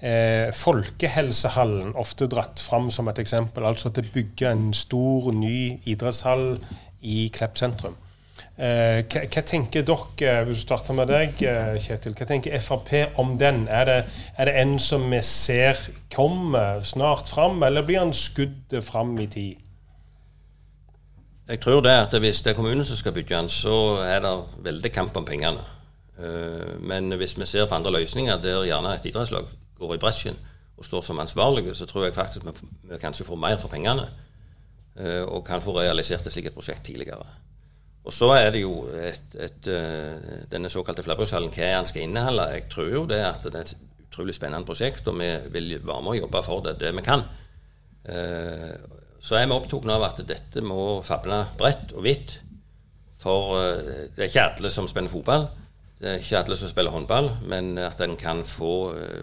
eh, 0.00 0.48
folkehelsehallen 0.56 1.92
ofte 2.00 2.30
dratt 2.30 2.62
fram 2.62 2.90
som 2.94 3.10
et 3.12 3.20
eksempel. 3.22 3.66
Altså 3.68 3.90
at 3.90 4.00
det 4.00 4.10
bygger 4.14 4.54
en 4.54 4.70
stor, 4.74 5.30
ny 5.36 5.82
idrettshall 5.82 6.56
i 7.02 7.28
Klepp 7.34 7.58
sentrum. 7.58 7.96
Eh, 8.56 9.00
hva, 9.08 9.42
tenker 9.48 9.84
dere, 9.86 10.44
hvis 10.46 10.60
du 10.60 10.66
starter 10.66 10.96
med 10.96 11.08
deg, 11.08 11.40
eh, 11.48 11.78
Kjetil, 11.80 12.14
hva 12.18 12.26
tenker 12.28 12.60
Frp 12.60 13.18
om 13.20 13.36
den? 13.40 13.66
Er 13.68 13.88
det, 13.88 13.98
er 14.36 14.48
det 14.48 14.56
en 14.60 14.78
som 14.78 15.08
vi 15.10 15.22
ser 15.24 15.78
komme 16.12 16.62
snart 16.84 17.32
fram, 17.32 17.62
eller 17.62 17.86
blir 17.86 18.02
han 18.02 18.12
skudd 18.12 18.76
fram 18.84 19.16
i 19.18 19.26
tid? 19.26 19.62
Jeg 21.48 21.60
tror 21.60 21.80
det 21.82 21.90
at 21.90 22.14
hvis 22.20 22.42
det 22.42 22.52
er 22.52 22.56
kommunen 22.56 22.84
som 22.84 22.96
skal 22.96 23.12
bygge 23.12 23.36
den, 23.36 23.48
så 23.48 23.98
er 24.06 24.20
det 24.22 24.34
veldig 24.64 24.92
kamp 24.92 25.16
om 25.16 25.24
pengene. 25.24 25.64
Eh, 26.18 26.76
men 26.80 27.12
hvis 27.18 27.38
vi 27.38 27.46
ser 27.46 27.66
på 27.66 27.74
andre 27.74 27.92
løsninger 27.98 28.38
der 28.38 28.66
gjerne 28.68 28.94
et 28.94 29.08
idrettslag 29.08 29.48
går 29.78 29.94
i 29.94 29.98
bresjen 29.98 30.36
og 30.76 30.84
står 30.84 31.00
som 31.02 31.18
ansvarlige, 31.18 31.74
så 31.74 31.86
tror 31.86 32.04
jeg 32.04 32.14
faktisk 32.14 32.46
vi 32.46 33.00
kanskje 33.00 33.24
får 33.24 33.36
mer 33.36 33.56
for 33.58 33.68
pengene. 33.68 34.06
Eh, 34.98 35.22
og 35.24 35.44
kan 35.46 35.62
få 35.64 35.78
realisert 35.78 36.26
et 36.26 36.34
slikt 36.34 36.54
prosjekt 36.56 36.84
tidligere. 36.84 37.24
Og 38.02 38.12
så 38.12 38.32
er 38.34 38.50
det 38.52 38.64
jo 38.64 38.82
et, 38.98 39.36
et, 39.38 39.68
eh, 39.70 40.42
denne 40.50 40.70
såkalte 40.72 41.04
flerbrukshallen, 41.06 41.52
hva 41.54 41.70
den 41.78 41.88
skal 41.88 42.04
inneholde. 42.04 42.48
Jeg 42.56 42.68
tror 42.72 42.90
jo 42.92 43.06
det 43.08 43.22
at 43.24 43.46
det 43.46 43.54
er 43.54 43.66
et 43.68 43.76
utrolig 44.08 44.34
spennende 44.36 44.68
prosjekt, 44.68 45.08
og 45.08 45.16
vi 45.20 45.30
vil 45.54 45.78
være 45.78 46.02
med 46.02 46.16
og 46.16 46.20
jobbe 46.20 46.42
for 46.44 46.66
det, 46.66 46.76
det 46.82 46.92
vi 46.96 47.04
kan. 47.06 47.24
Så 49.22 49.36
er 49.38 49.46
vi 49.46 49.54
opptatt 49.54 49.86
av 49.94 50.02
at 50.02 50.18
dette 50.26 50.60
må 50.66 50.98
favne 51.06 51.44
bredt 51.56 51.94
og 51.94 52.02
vidt. 52.04 52.34
For 53.22 53.54
det 54.10 54.18
er 54.18 54.26
ikke 54.26 54.44
alle 54.48 54.72
som 54.74 54.88
spiller 54.90 55.08
fotball. 55.08 55.46
Det 56.02 56.10
er 56.10 56.18
ikke 56.18 56.40
alle 56.40 56.56
som 56.58 56.66
spiller 56.66 56.90
håndball, 56.90 57.28
men 57.46 57.76
at 57.78 58.00
en 58.02 58.16
kan 58.18 58.40
få 58.42 58.72
eh, 58.98 59.20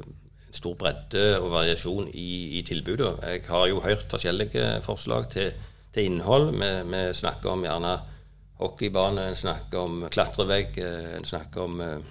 stor 0.56 0.76
bredde 0.80 1.26
og 1.40 1.52
variasjon 1.54 2.10
i, 2.14 2.60
i 2.60 2.62
tilbudet. 2.68 3.12
Jeg 3.24 3.44
har 3.50 3.68
jo 3.70 3.82
hørt 3.84 4.08
forskjellige 4.12 4.80
forslag 4.86 5.30
til, 5.34 5.52
til 5.94 6.10
innhold. 6.10 6.52
Vi, 6.56 6.70
vi, 6.92 7.02
snakker 7.14 7.54
om 7.54 7.66
gjerne 7.66 7.98
hockeybane, 8.60 9.30
en 9.30 9.40
snakker 9.40 9.80
om 9.80 10.08
klatrevegg, 10.12 10.80
eh, 10.84 11.12
en 11.18 11.28
snakker 11.28 11.66
om 11.66 11.82
eh, 11.86 12.10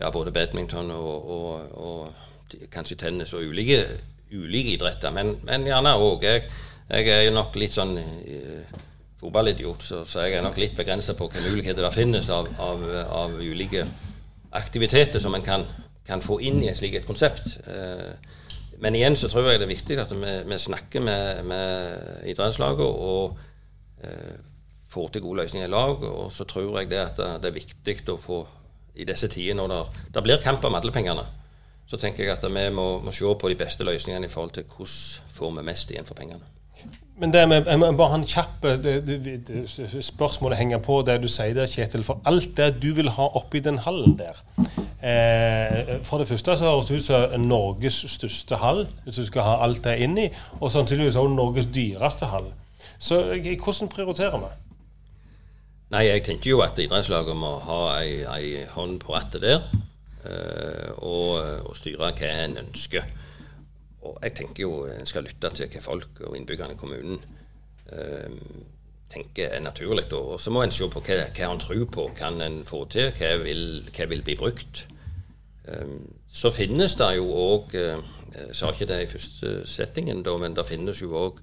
ja, 0.00 0.10
både 0.10 0.32
badminton 0.34 0.90
og, 0.94 1.30
og, 1.30 1.76
og 1.78 2.56
kanskje 2.72 2.98
tennis 3.04 3.34
og 3.34 3.44
ulike, 3.46 3.84
ulike 4.32 4.74
idretter. 4.78 5.14
Men, 5.14 5.36
men 5.46 5.68
gjerne 5.68 5.94
òg. 5.98 6.24
Jeg, 6.24 6.48
jeg, 6.88 7.08
er 7.08 7.22
jo 7.28 7.36
nok 7.36 7.54
litt 7.60 7.76
sånn 7.76 7.94
fotballidiot, 9.20 9.84
så, 9.84 10.02
så, 10.08 10.24
jeg 10.26 10.38
er 10.38 10.44
nok 10.44 10.58
litt 10.60 10.76
begrensa 10.76 11.14
på 11.16 11.28
hvilke 11.28 11.48
muligheter 11.48 11.84
det 11.86 11.94
finnes 11.94 12.28
av, 12.32 12.50
av, 12.60 12.82
av 13.08 13.38
ulike 13.40 13.86
aktiviteter 14.54 15.22
som 15.22 15.34
en 15.34 15.44
kan, 15.44 15.64
kan, 16.06 16.22
få 16.24 16.40
inn 16.44 16.62
i 16.62 16.70
et 16.70 16.78
slikt 16.78 17.06
konsept. 17.08 17.58
Eh, 17.66 18.32
men 18.82 18.96
igjen 18.98 19.16
så 19.16 19.30
tror 19.30 19.48
jeg 19.48 19.62
det 19.62 19.68
er 19.68 19.74
viktig 19.74 20.00
at 20.02 20.12
vi, 20.12 20.32
vi 20.48 20.58
snakker 20.58 21.04
med, 21.04 21.44
med 21.48 22.26
idrettslaget 22.32 22.84
og 22.84 23.38
eh, 24.04 24.34
får 24.90 25.14
til 25.14 25.24
gode 25.24 25.42
løsninger 25.42 25.68
i 25.68 25.72
lag. 25.72 26.04
Og 26.10 26.32
så 26.32 26.46
tror 26.48 26.80
jeg 26.80 26.90
det 26.92 27.00
at 27.02 27.22
det 27.42 27.50
er 27.50 27.56
viktig 27.60 27.98
å 28.12 28.20
få 28.20 28.42
i 28.94 29.06
disse 29.08 29.28
tider 29.28 29.56
når 29.58 29.72
det, 29.72 29.80
det 30.14 30.22
blir 30.22 30.42
kamp 30.42 30.64
om 30.64 30.76
alle 30.78 30.92
pengene, 30.94 31.24
så 31.90 31.98
tenker 32.00 32.24
jeg 32.24 32.32
at 32.36 32.44
vi 32.46 32.66
må, 32.72 32.86
må 33.04 33.12
se 33.12 33.26
på 33.26 33.50
de 33.50 33.58
beste 33.58 33.84
løsningene 33.86 34.28
i 34.28 34.32
forhold 34.32 34.54
til 34.56 34.68
hvordan 34.70 35.32
får 35.34 35.56
vi 35.56 35.64
mest 35.66 35.90
igjen 35.90 36.06
for 36.08 36.18
pengene. 36.18 36.46
Men 37.18 37.30
det 37.32 37.48
med, 37.48 37.68
jeg 37.70 37.78
må 37.78 37.92
bare 37.94 38.16
en 38.18 38.26
kjapp 38.26 38.64
spørsmålet 40.02 40.58
henger 40.58 40.80
på 40.82 40.96
det 41.06 41.20
du 41.22 41.28
sier 41.30 41.54
der, 41.54 41.70
Kjetil. 41.70 42.02
For 42.02 42.18
alt 42.26 42.56
det 42.58 42.72
du 42.82 42.88
vil 42.96 43.12
ha 43.14 43.28
oppi 43.38 43.62
den 43.62 43.78
hallen 43.84 44.16
der 44.18 44.40
eh, 44.98 46.00
For 46.02 46.18
det 46.18 46.26
første 46.28 46.56
så 46.58 46.72
høres 46.72 46.90
det 46.90 46.98
ut 46.98 47.06
som 47.06 47.46
Norges 47.46 48.00
største 48.10 48.58
hall, 48.58 48.82
hvis 49.04 49.22
du 49.22 49.28
skal 49.30 49.46
ha 49.46 49.54
alt 49.62 49.84
det 49.86 50.00
inni. 50.02 50.26
Og 50.58 50.72
sannsynligvis 50.74 51.16
også 51.16 51.36
Norges 51.36 51.70
dyreste 51.74 52.26
hall. 52.34 52.50
Så 52.98 53.22
eh, 53.38 53.54
hvordan 53.62 53.94
prioriterer 53.94 54.42
vi? 54.42 54.52
Nei, 55.94 56.08
jeg 56.08 56.24
tenker 56.26 56.50
jo 56.50 56.64
at 56.66 56.78
idrettslaget 56.82 57.36
må 57.38 57.60
ha 57.62 57.80
ei, 58.00 58.24
ei 58.26 58.64
hånd 58.74 58.98
på 59.04 59.14
rattet 59.14 59.44
der. 59.46 59.62
Eh, 60.26 60.90
og, 60.98 61.68
og 61.68 61.78
styre 61.78 62.10
hva 62.10 62.32
en 62.32 62.58
ønsker. 62.66 63.06
Og 64.04 64.18
jeg 64.22 64.34
tenker 64.36 64.66
jo 64.66 64.84
en 64.90 65.08
skal 65.08 65.24
lytte 65.26 65.50
til 65.56 65.70
hva 65.72 65.82
folk 65.82 66.22
og 66.28 66.36
innbyggerne 66.36 66.76
i 66.76 66.80
kommunen 66.80 67.20
eh, 67.92 68.32
tenker 69.12 69.54
er 69.54 69.62
naturlig. 69.64 70.10
Og 70.12 70.40
så 70.40 70.52
må 70.52 70.64
en 70.64 70.74
se 70.74 70.88
på 70.90 71.02
hva, 71.04 71.20
hva 71.30 71.48
han 71.48 71.62
tror 71.62 71.86
på, 71.92 72.08
kan 72.18 72.40
en 72.44 72.62
få 72.68 72.84
til, 72.92 73.12
hva 73.16 73.32
vil, 73.44 73.64
hva 73.94 74.08
vil 74.10 74.24
bli 74.26 74.36
brukt. 74.40 74.84
Eh, 75.68 75.96
så 76.28 76.52
finnes 76.54 76.96
det 77.00 77.14
jo 77.20 77.30
òg 77.30 77.78
eh, 77.78 78.12
Jeg 78.34 78.56
sa 78.58 78.72
ikke 78.72 78.88
det 78.90 78.96
i 78.98 79.06
første 79.06 79.50
settingen, 79.70 80.24
da, 80.26 80.32
men 80.42 80.56
det 80.56 80.66
finnes 80.66 80.98
jo 80.98 81.12
òg 81.14 81.36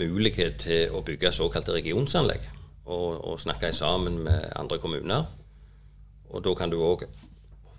mulighet 0.00 0.62
til 0.62 0.94
å 0.96 1.02
bygge 1.04 1.34
såkalte 1.36 1.74
regionsanlegg. 1.76 2.46
Og, 2.84 3.20
og 3.20 3.40
snakke 3.40 3.70
sammen 3.76 4.22
med 4.24 4.48
andre 4.56 4.78
kommuner. 4.80 5.26
Og 6.32 6.42
da 6.44 6.54
kan 6.56 6.72
du 6.72 6.78
òg 6.80 7.04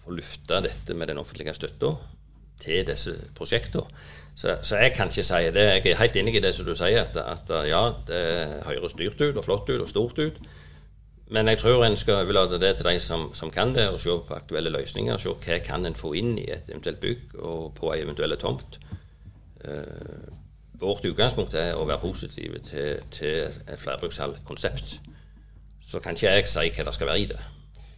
få 0.03 0.13
lufta 0.13 0.61
dette 0.61 0.93
med 0.93 1.09
den 1.09 1.17
offentlige 1.17 1.55
støtta 1.57 1.95
til 2.61 2.85
disse 2.87 3.15
prosjektene. 3.35 3.87
Så, 4.35 4.57
så, 4.61 4.75
jeg 4.75 4.91
kan 4.93 5.07
ikke 5.07 5.23
si 5.23 5.47
det. 5.55 5.63
Jeg 5.63 5.87
er 5.87 5.99
helt 6.01 6.15
enig 6.19 6.35
i 6.35 6.43
det 6.43 6.51
som 6.55 6.67
du 6.67 6.73
sier, 6.75 7.05
at, 7.07 7.15
at 7.15 7.51
ja, 7.69 7.81
det 8.07 8.23
høres 8.67 8.97
dyrt 8.99 9.21
ut 9.21 9.37
og 9.37 9.45
flott 9.45 9.69
ut 9.69 9.81
og 9.81 9.89
stort 9.89 10.19
ut. 10.19 10.41
Men 11.27 11.47
jeg 11.47 11.57
tror 11.57 11.85
en 11.85 11.97
skal 11.97 12.21
overlate 12.21 12.59
det 12.61 12.75
til 12.75 12.85
de 12.85 12.99
som, 12.99 13.29
som, 13.33 13.51
kan 13.51 13.73
det, 13.75 13.87
og 13.89 13.99
se 13.99 14.09
på 14.27 14.33
aktuelle 14.33 14.69
løsninger. 14.69 15.17
Se 15.17 15.31
hva 15.31 15.59
kan 15.63 15.85
en 15.85 15.97
få 15.97 16.13
inn 16.19 16.37
i 16.37 16.49
et 16.51 16.69
eventuelt 16.69 16.99
bygg 16.99 17.39
og 17.39 17.71
på 17.79 17.93
ei 17.95 18.03
eventuell 18.03 18.35
tomt. 18.37 18.77
Eh, 19.63 20.29
vårt 20.79 21.07
utgangspunkt 21.07 21.55
er 21.57 21.73
å 21.79 21.87
være 21.87 22.03
positive 22.03 22.59
til, 22.67 23.01
til 23.15 23.47
et 23.47 23.81
flerbrukshallkonsept. 23.81 24.99
Så 25.87 26.01
kan 26.03 26.17
ikke 26.17 26.35
jeg 26.35 26.49
si 26.51 26.69
hva 26.75 26.85
det 26.85 26.93
skal 26.93 27.09
være 27.09 27.23
i 27.23 27.29
det. 27.31 27.39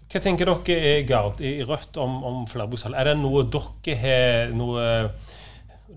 Hva 0.08 0.22
tenker 0.24 0.48
dere 0.48 1.02
Gard, 1.08 1.42
i 1.44 1.58
Rødt 1.68 1.98
om, 2.00 2.22
om 2.24 2.46
flerbrukshall? 2.48 2.96
Er 2.96 3.10
det 3.10 3.18
noe 3.20 3.44
dere 3.52 3.98
har 4.00 4.54
noe 4.56 4.86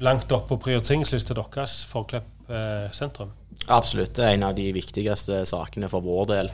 langt 0.02 0.33
opp 0.35 0.49
på 0.49 0.59
prioriteringslista 0.64 1.37
deres 1.38 1.83
for 1.87 2.09
Klepp 2.11 2.50
eh, 2.50 2.88
sentrum? 2.97 3.31
Absolutt. 3.71 4.17
Det 4.17 4.26
er 4.26 4.35
en 4.35 4.49
av 4.49 4.57
de 4.57 4.67
viktigste 4.75 5.45
sakene 5.47 5.90
for 5.93 6.02
vår 6.02 6.29
del. 6.33 6.52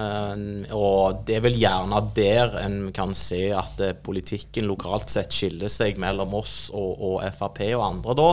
Uh, 0.00 0.62
og 0.72 1.24
det 1.26 1.34
er 1.36 1.42
vel 1.44 1.56
gjerne 1.58 1.98
der 2.14 2.54
en 2.60 2.76
kan 2.94 3.10
se 3.18 3.48
at 3.52 3.80
uh, 3.82 3.90
politikken 3.98 4.68
lokalt 4.70 5.10
sett 5.10 5.34
skiller 5.34 5.68
seg 5.72 5.98
mellom 6.00 6.36
oss 6.38 6.54
og, 6.70 6.92
og 6.94 7.16
Frp 7.34 7.58
og 7.74 7.82
andre, 7.88 8.14
da. 8.16 8.28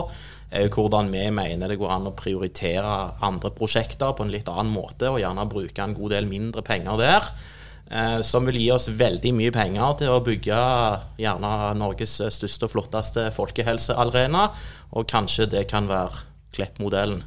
Er 0.54 0.68
jo 0.68 0.74
hvordan 0.78 1.10
vi 1.12 1.26
mener 1.34 1.68
det 1.68 1.80
går 1.80 1.92
an 1.96 2.08
å 2.08 2.14
prioritere 2.16 2.94
andre 3.26 3.50
prosjekter 3.56 4.14
på 4.16 4.24
en 4.24 4.32
litt 4.32 4.48
annen 4.48 4.70
måte, 4.72 5.10
og 5.10 5.20
gjerne 5.20 5.48
bruke 5.50 5.84
en 5.84 5.96
god 5.98 6.14
del 6.14 6.30
mindre 6.30 6.64
penger 6.64 7.00
der. 7.02 7.32
Eh, 7.90 8.20
som 8.20 8.44
vil 8.44 8.58
gi 8.60 8.68
oss 8.74 8.90
veldig 8.92 9.32
mye 9.32 9.52
penger 9.54 9.94
til 10.02 10.12
å 10.12 10.20
bygge 10.24 10.58
gjerne 11.22 11.52
Norges 11.80 12.18
største 12.34 12.68
og 12.68 12.74
flotteste 12.74 13.30
folkehelsearena. 13.32 14.50
Og 14.92 15.08
kanskje 15.08 15.48
det 15.56 15.68
kan 15.72 15.88
være 15.88 16.26
Klepp-modellen. 16.52 17.24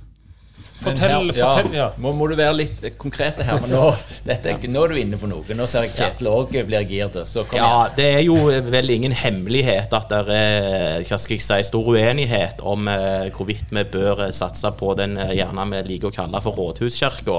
Fortell, 0.81 1.27
her, 1.29 1.35
fortell, 1.37 1.75
ja. 1.77 1.87
Må, 2.01 2.09
må, 2.17 2.25
du 2.25 2.33
være 2.33 2.55
litt 2.57 2.85
konkret 2.97 3.37
her, 3.45 3.59
men 3.61 3.69
nå, 3.69 3.83
dette, 4.25 4.55
nå, 4.65 4.81
er 4.81 4.89
du 4.89 4.97
inne 4.97 5.19
på 5.21 5.27
noe. 5.29 5.45
Nå 5.53 5.67
ser 5.69 5.85
jeg 5.85 5.93
Kjetil 5.93 6.29
òg 6.31 6.55
blir 6.65 6.87
giret. 6.89 7.19
Ja, 7.53 7.85
det 7.93 8.07
er 8.15 8.23
jo 8.25 8.37
vel 8.65 8.89
ingen 8.95 9.13
hemmelighet 9.13 9.93
at 9.93 10.09
det 10.09 10.37
er 10.37 11.05
hva 11.05 11.19
skal 11.21 11.37
jeg 11.37 11.45
si, 11.45 11.59
stor 11.69 11.91
uenighet 11.93 12.65
om 12.65 12.89
eh, 12.89 13.29
hvorvidt 13.35 13.69
vi 13.69 13.85
bør 13.93 14.27
satse 14.33 14.73
på 14.77 14.95
den 14.97 15.19
eh, 15.21 15.35
gjerne 15.37 15.67
vi 15.75 15.83
liker 15.91 16.09
å 16.09 16.17
kalle 16.17 16.41
for 16.41 16.57
Rådhuskirka. 16.57 17.37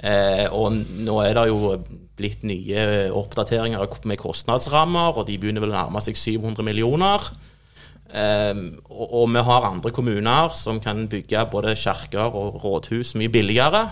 Eh, 0.00 0.46
og 0.48 0.80
nå 1.04 1.20
er 1.20 1.36
det 1.36 1.46
jo 1.52 1.76
blitt 2.18 2.44
nye 2.46 3.10
oppdateringer 3.14 3.82
med 4.06 4.20
kostnadsrammer, 4.22 5.18
og 5.18 5.26
de 5.28 5.38
begynner 5.40 5.64
vel 5.64 5.74
å 5.74 5.78
nærme 5.78 6.02
seg 6.04 6.18
700 6.18 6.66
millioner. 6.66 7.26
Um, 8.14 8.66
og, 8.86 9.06
og, 9.08 9.28
vi 9.34 9.42
har 9.42 9.64
andre 9.66 9.90
kommuner 9.90 10.52
som 10.54 10.78
kan 10.82 11.08
bygge 11.10 11.40
både 11.50 11.74
kirker 11.74 12.30
og 12.30 12.60
rådhus 12.62 13.16
mye 13.18 13.32
billigere. 13.32 13.88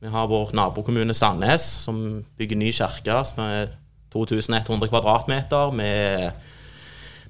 Vi 0.00 0.12
har 0.12 0.30
vår 0.30 0.54
nabokommune 0.56 1.16
Sandnes, 1.16 1.64
som 1.84 1.98
bygger 2.38 2.60
ny 2.60 2.72
kirke 2.72 3.20
som 3.28 3.44
er 3.44 3.74
2100 4.14 4.88
kvadratmeter 4.88 5.74
med, 5.76 6.30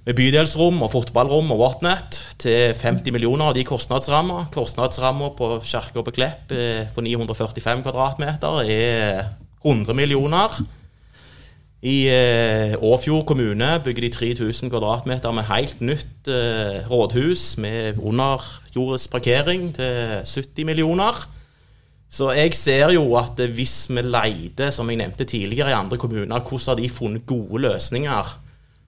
med, 0.04 0.14
bydelsrom 0.14 0.82
og 0.84 0.92
fotballrom 0.92 1.50
og 1.54 1.62
whatnot 1.62 2.20
til 2.42 2.74
50 2.78 3.14
millioner 3.14 3.50
av 3.50 3.56
de 3.56 3.64
kostnadsrammer. 3.66 4.50
Kostnadsrammer 4.54 5.34
på 5.38 5.56
kirka 5.64 6.04
på 6.04 6.14
Klepp 6.14 6.52
på 6.94 7.06
945 7.08 7.82
kvadratmeter 7.86 8.62
er 8.68 9.24
100 9.64 9.94
millioner. 9.96 10.62
I 11.84 12.08
eh, 12.08 12.74
Åfjord 12.80 13.26
kommune 13.28 13.66
bygger 13.84 14.06
de 14.06 14.08
3000 14.08 14.70
kvadratmeter 14.72 15.32
med 15.36 15.44
helt 15.50 15.80
nytt 15.84 16.30
eh, 16.32 16.80
rådhus 16.88 17.58
med 17.60 17.98
underjordisk 18.00 19.10
parkering 19.12 19.68
til 19.76 20.22
70 20.24 20.64
millioner. 20.64 21.18
Så 22.08 22.30
jeg 22.32 22.54
ser 22.56 22.92
jo 22.94 23.16
at 23.18 23.40
hvis 23.52 23.88
vi 23.90 24.00
leter, 24.00 24.70
som 24.70 24.88
jeg 24.88 25.00
nevnte 25.02 25.26
tidligere, 25.28 25.74
i 25.74 25.76
andre 25.76 25.98
kommuner, 25.98 26.40
hvordan 26.40 26.66
har 26.70 26.78
de 26.78 26.88
funnet 26.88 27.26
gode 27.26 27.60
løsninger, 27.66 28.32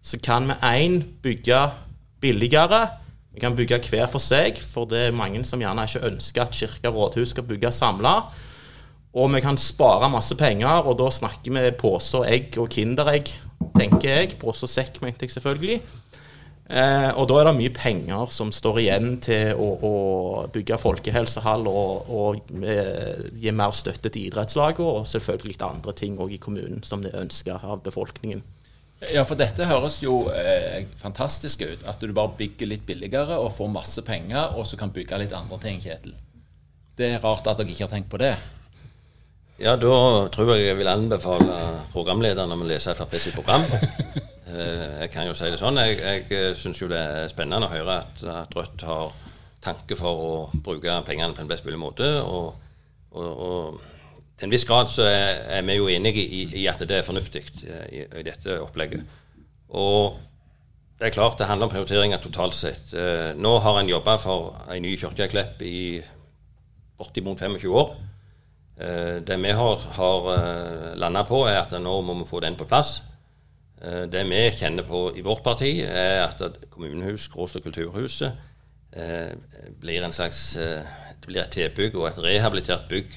så 0.02 0.18
kan 0.23 0.49
vi 0.49 0.54
én 0.62 1.02
bygge 1.23 1.61
billigere. 2.21 2.87
Vi 3.35 3.40
kan 3.40 3.56
bygge 3.56 3.80
hver 3.90 4.06
for 4.09 4.23
seg, 4.23 4.56
for 4.56 4.88
det 4.88 5.09
er 5.09 5.16
mange 5.16 5.45
som 5.45 5.61
gjerne 5.61 5.85
ikke 5.85 6.06
ønsker 6.06 6.47
at 6.47 6.54
kirke 6.54 6.88
og 6.88 6.95
rådhus 6.97 7.35
skal 7.35 7.45
bygge 7.45 7.73
samla. 7.73 8.21
Og 9.16 9.30
vi 9.32 9.40
kan 9.40 9.56
spare 9.56 10.11
masse 10.12 10.37
penger, 10.37 10.85
og 10.85 10.99
da 11.00 11.08
snakker 11.12 11.54
vi 11.54 11.76
pose 11.80 12.20
og 12.20 12.26
egg 12.28 12.58
og 12.61 12.68
Kinderegg, 12.73 13.30
tenker 13.78 14.11
jeg. 14.11 14.35
Pose 14.40 14.66
og 14.66 14.73
sekk, 14.73 15.00
mente 15.00 15.25
jeg 15.25 15.32
selvfølgelig. 15.32 15.78
Eh, 16.66 17.11
og 17.14 17.28
da 17.30 17.37
er 17.38 17.46
det 17.46 17.54
mye 17.61 17.70
penger 17.70 18.32
som 18.35 18.50
står 18.50 18.80
igjen 18.82 19.12
til 19.23 19.54
å, 19.54 19.68
å 19.87 19.92
bygge 20.50 20.80
folkehelsehall 20.82 21.68
og, 21.70 22.11
og 22.11 22.50
eh, 22.58 23.28
gi 23.38 23.54
mer 23.54 23.73
støtte 23.76 24.11
til 24.11 24.26
idrettslaget, 24.28 24.82
og 24.82 25.06
selvfølgelig 25.06 25.61
andre 25.62 25.94
ting 25.96 26.18
òg 26.18 26.35
i 26.35 26.40
kommunen 26.42 26.82
som 26.85 27.04
det 27.04 27.14
er 27.14 27.23
ønska 27.23 27.61
av 27.62 27.85
befolkningen. 27.87 28.42
Ja, 29.12 29.23
for 29.28 29.38
dette 29.38 29.68
høres 29.68 30.00
jo 30.02 30.25
eh, 30.32 30.88
fantastisk 30.99 31.62
ut. 31.62 31.87
At 31.87 32.02
du 32.02 32.12
bare 32.16 32.35
bygger 32.37 32.73
litt 32.73 32.87
billigere 32.88 33.38
og 33.38 33.52
får 33.54 33.73
masse 33.73 34.04
penger, 34.04 34.56
og 34.58 34.66
så 34.66 34.80
kan 34.80 34.92
bygge 34.92 35.23
litt 35.23 35.37
andre 35.37 35.61
ting, 35.62 35.78
Kjetil. 35.85 36.16
Det 36.96 37.12
er 37.12 37.23
rart 37.23 37.46
at 37.46 37.61
dere 37.61 37.70
ikke 37.70 37.87
har 37.87 37.92
tenkt 37.92 38.11
på 38.11 38.20
det. 38.20 38.35
Ja, 39.57 39.73
da 39.81 39.89
tror 40.29 40.51
jeg 40.53 40.67
jeg 40.67 40.77
vil 40.77 40.89
anbefale 40.91 41.55
programlederen 41.95 42.51
om 42.53 42.61
å 42.61 42.67
lese 42.69 42.93
Frp 42.97 43.17
sitt 43.21 43.37
program. 43.39 43.65
Eh, 44.47 45.01
jeg 45.03 45.11
kan 45.11 45.27
jo 45.27 45.33
si 45.35 45.49
det 45.51 45.59
sånn. 45.59 45.77
Jeg, 45.83 45.97
jeg 45.99 46.21
eh, 46.33 46.53
syns 46.57 46.79
jo 46.79 46.87
det 46.89 46.97
er 46.97 47.25
spennende 47.29 47.67
å 47.67 47.73
høre 47.73 47.97
at, 47.99 48.21
at, 48.31 48.55
Rødt 48.55 48.85
har 48.87 49.11
tanke 49.61 49.99
for 49.99 50.23
å 50.23 50.29
bruke 50.55 50.95
pengene 51.05 51.35
på 51.35 51.43
en 51.43 51.51
best 51.51 51.67
mulig 51.67 51.81
måte. 51.83 52.07
Og, 52.23 52.55
og, 53.11 53.27
og, 53.27 54.15
til 54.39 54.47
en 54.47 54.55
viss 54.55 54.65
grad 54.65 54.89
så 54.89 55.05
er, 55.11 55.43
er 55.59 55.67
vi 55.67 55.77
jo 55.77 55.91
enige 55.91 56.23
i, 56.23 56.45
i, 56.63 56.65
at 56.71 56.87
det 56.87 57.01
er 57.01 57.05
fornuftig 57.05 57.43
eh, 57.67 57.85
i, 57.91 58.07
i, 58.07 58.25
dette 58.25 58.57
opplegget. 58.63 59.03
Og 59.75 60.23
det 61.03 61.11
er 61.11 61.17
klart 61.19 61.43
det 61.43 61.51
handler 61.51 61.67
om 61.67 61.75
prioriteringer 61.75 62.23
totalt 62.23 62.57
sett. 62.57 62.95
Nå 63.37 63.57
har 63.67 63.83
en 63.83 63.91
jobba 63.91 64.15
for 64.23 64.55
en 64.71 64.87
ny 64.87 64.95
Kirkeklepp 64.97 65.67
i 65.67 65.79
bortimot 66.97 67.43
25 67.43 67.83
år. 67.83 67.97
Det 68.76 69.37
vi 69.40 69.52
har, 69.56 69.85
har 69.97 70.26
landa 71.00 71.23
på, 71.25 71.38
er 71.49 71.62
at 71.62 71.71
nå 71.80 71.95
må 72.04 72.18
vi 72.18 72.26
få 72.28 72.42
den 72.45 72.59
på 72.61 72.66
plass. 72.68 72.99
Eh, 73.83 74.04
det 74.09 74.25
vi 74.28 74.42
kjenner 74.56 74.87
på 74.88 75.11
i 75.16 75.25
vårt 75.25 75.42
parti, 75.45 75.78
er 75.85 76.25
at 76.25 76.40
kommunehus, 76.73 77.28
Gråstad 77.33 77.64
kulturhuset, 77.64 78.33
eh, 78.92 79.33
blir 79.80 80.04
en 80.04 80.12
slags 80.12 80.56
eh, 80.56 80.83
det 81.21 81.26
blir 81.26 81.42
et 81.42 81.52
tilbygg 81.52 81.97
og 81.97 82.09
et 82.09 82.18
rehabilitert 82.23 82.88
bygg 82.88 83.12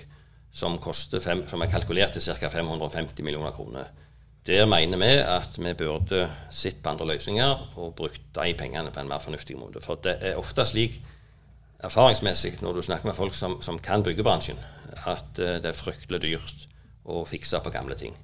som, 0.52 0.80
fem, 1.22 1.44
som 1.48 1.62
er 1.62 1.72
kalkulert 1.72 2.14
til 2.14 2.24
ca. 2.24 2.50
550 2.50 3.24
millioner 3.24 3.52
kroner. 3.52 3.92
Der 4.48 4.66
mener 4.66 4.98
vi 4.98 5.12
at 5.22 5.60
vi 5.60 5.74
burde 5.78 6.30
sett 6.52 6.82
på 6.82 6.90
andre 6.90 7.06
løsninger 7.14 7.78
og 7.78 7.94
brukt 7.96 8.22
de 8.36 8.54
pengene 8.58 8.92
på 8.92 9.00
en 9.00 9.08
mer 9.08 9.20
fornuftig 9.20 9.58
måte. 9.60 9.82
For 9.84 10.00
det 10.04 10.18
er 10.22 10.40
ofte 10.40 10.66
slik 10.66 10.98
erfaringsmessig 11.84 12.58
når 12.62 12.74
du 12.74 12.82
snakker 12.82 13.12
med 13.12 13.16
folk 13.16 13.36
som, 13.36 13.60
som 13.62 13.78
kan 13.80 14.04
byggebransjen, 14.04 14.58
at 15.10 15.38
det 15.38 15.70
er 15.70 15.78
fryktelig 15.78 16.22
dyrt 16.24 16.66
å 17.10 17.24
fikse 17.28 17.62
på 17.64 17.74
gamle 17.74 17.98
ting. 18.00 18.16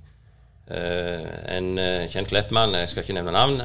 Uh, 0.65 1.29
en 1.53 1.75
uh, 1.77 2.07
kjent 2.09 2.31
Kleppmann, 2.31 2.73
jeg 2.79 2.89
skal 2.89 3.05
ikke 3.05 3.17
nevne 3.19 3.33
navn, 3.35 3.59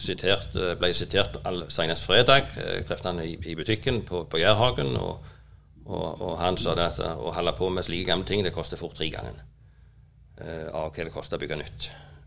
sitert, 0.00 0.56
ble 0.80 0.92
sitert 0.96 1.36
senest 1.72 2.06
fredag. 2.08 2.48
Jeg 2.56 2.86
traff 2.88 3.04
han 3.04 3.20
i, 3.24 3.34
i, 3.36 3.56
butikken 3.58 4.00
på, 4.08 4.24
på 4.30 4.40
Jærhagen, 4.40 4.94
og, 4.96 5.26
og, 5.84 6.06
og, 6.14 6.32
han 6.40 6.56
sa 6.60 6.72
det 6.78 6.88
at 6.94 7.02
å 7.12 7.34
holde 7.36 7.52
på 7.58 7.68
med 7.68 7.84
slike 7.84 8.08
gamle 8.08 8.28
ting, 8.28 8.44
det 8.44 8.54
koster 8.56 8.80
fort 8.80 8.96
tre 8.96 9.10
ganger 9.12 9.42
av 10.74 10.88
hva 10.90 11.04
det 11.06 11.12
koster 11.14 11.38
å 11.38 11.42
bygge 11.44 11.60
nytt. 11.60 11.84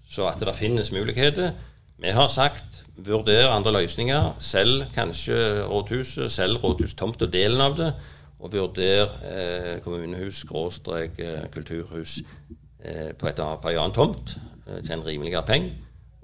Så 0.07 0.23
at 0.29 0.39
det 0.39 0.53
finnes 0.55 0.93
muligheter. 0.95 1.51
Vi 1.99 2.11
har 2.13 2.29
sagt 2.31 2.83
vurder 2.95 3.49
andre 3.49 3.73
løsninger. 3.81 4.35
Selg 4.39 4.85
kanskje 4.95 5.65
rådhuset, 5.67 6.31
selg 6.31 6.61
rådhustomta, 6.63 7.25
delen 7.33 7.63
av 7.65 7.75
det, 7.77 7.89
og 8.39 8.53
vurder 8.53 9.81
kommunehus, 9.83 10.43
skråstrek, 10.43 11.17
kulturhus 11.51 12.19
Eh, 12.87 13.13
på, 13.17 13.27
et, 13.27 13.39
på 13.61 13.71
en 13.71 13.79
annen 13.81 13.93
tomt 13.95 14.35
eh, 14.67 14.83
til 14.85 14.93
en 14.93 15.05
rimeligere 15.05 15.43
penge, 15.45 15.71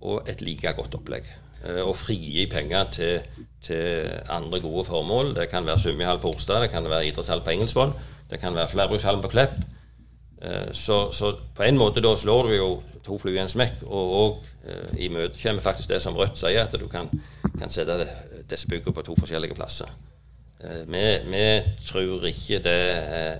og 0.05 0.29
et 0.29 0.41
like 0.45 0.73
godt 0.77 0.95
opplegg. 0.99 1.25
Eh, 1.65 1.81
og 1.81 1.95
frigi 1.97 2.45
penger 2.51 2.91
til, 2.93 3.39
til, 3.63 4.11
andre 4.29 4.59
gode 4.61 4.85
formål. 4.85 5.33
Det 5.35 5.49
kan 5.49 5.65
være 5.65 5.79
svømmehall 5.79 6.21
på 6.21 6.35
Orstad, 6.35 6.61
det 6.61 6.69
kan 6.69 6.85
være 6.89 7.07
idrettshall 7.07 7.41
på 7.43 7.55
Engelsvoll, 7.55 7.95
det 8.29 8.39
kan 8.39 8.55
være 8.55 8.69
flerbrukshallen 8.69 9.21
på 9.21 9.33
Klepp. 9.33 9.57
Så, 10.75 11.11
så, 11.15 11.29
på 11.55 11.63
en 11.63 11.77
måte 11.79 12.01
da 12.03 12.09
slår 12.19 12.49
du 12.49 12.53
jo 12.57 12.65
to 13.05 13.15
fluer 13.17 13.37
i 13.37 13.43
en 13.45 13.51
smekk, 13.51 13.85
og, 13.85 14.09
og 14.17 14.97
i 14.99 15.07
møte 15.07 15.39
kommer 15.39 15.63
faktisk 15.63 15.87
det 15.93 16.01
som 16.03 16.17
Rødt 16.19 16.35
sier, 16.35 16.65
at 16.65 16.75
du 16.75 16.89
kan, 16.91 17.07
kan 17.55 17.71
sette 17.71 17.95
disse 18.51 18.67
byggene 18.67 18.91
på 18.91 19.05
to 19.07 19.15
forskjellige 19.15 19.55
plasser. 19.55 19.87
Eh, 20.63 20.87
vi, 20.87 21.19
vi, 21.27 21.61
tror 21.87 22.25
ikke 22.27 22.59
det 22.63 22.79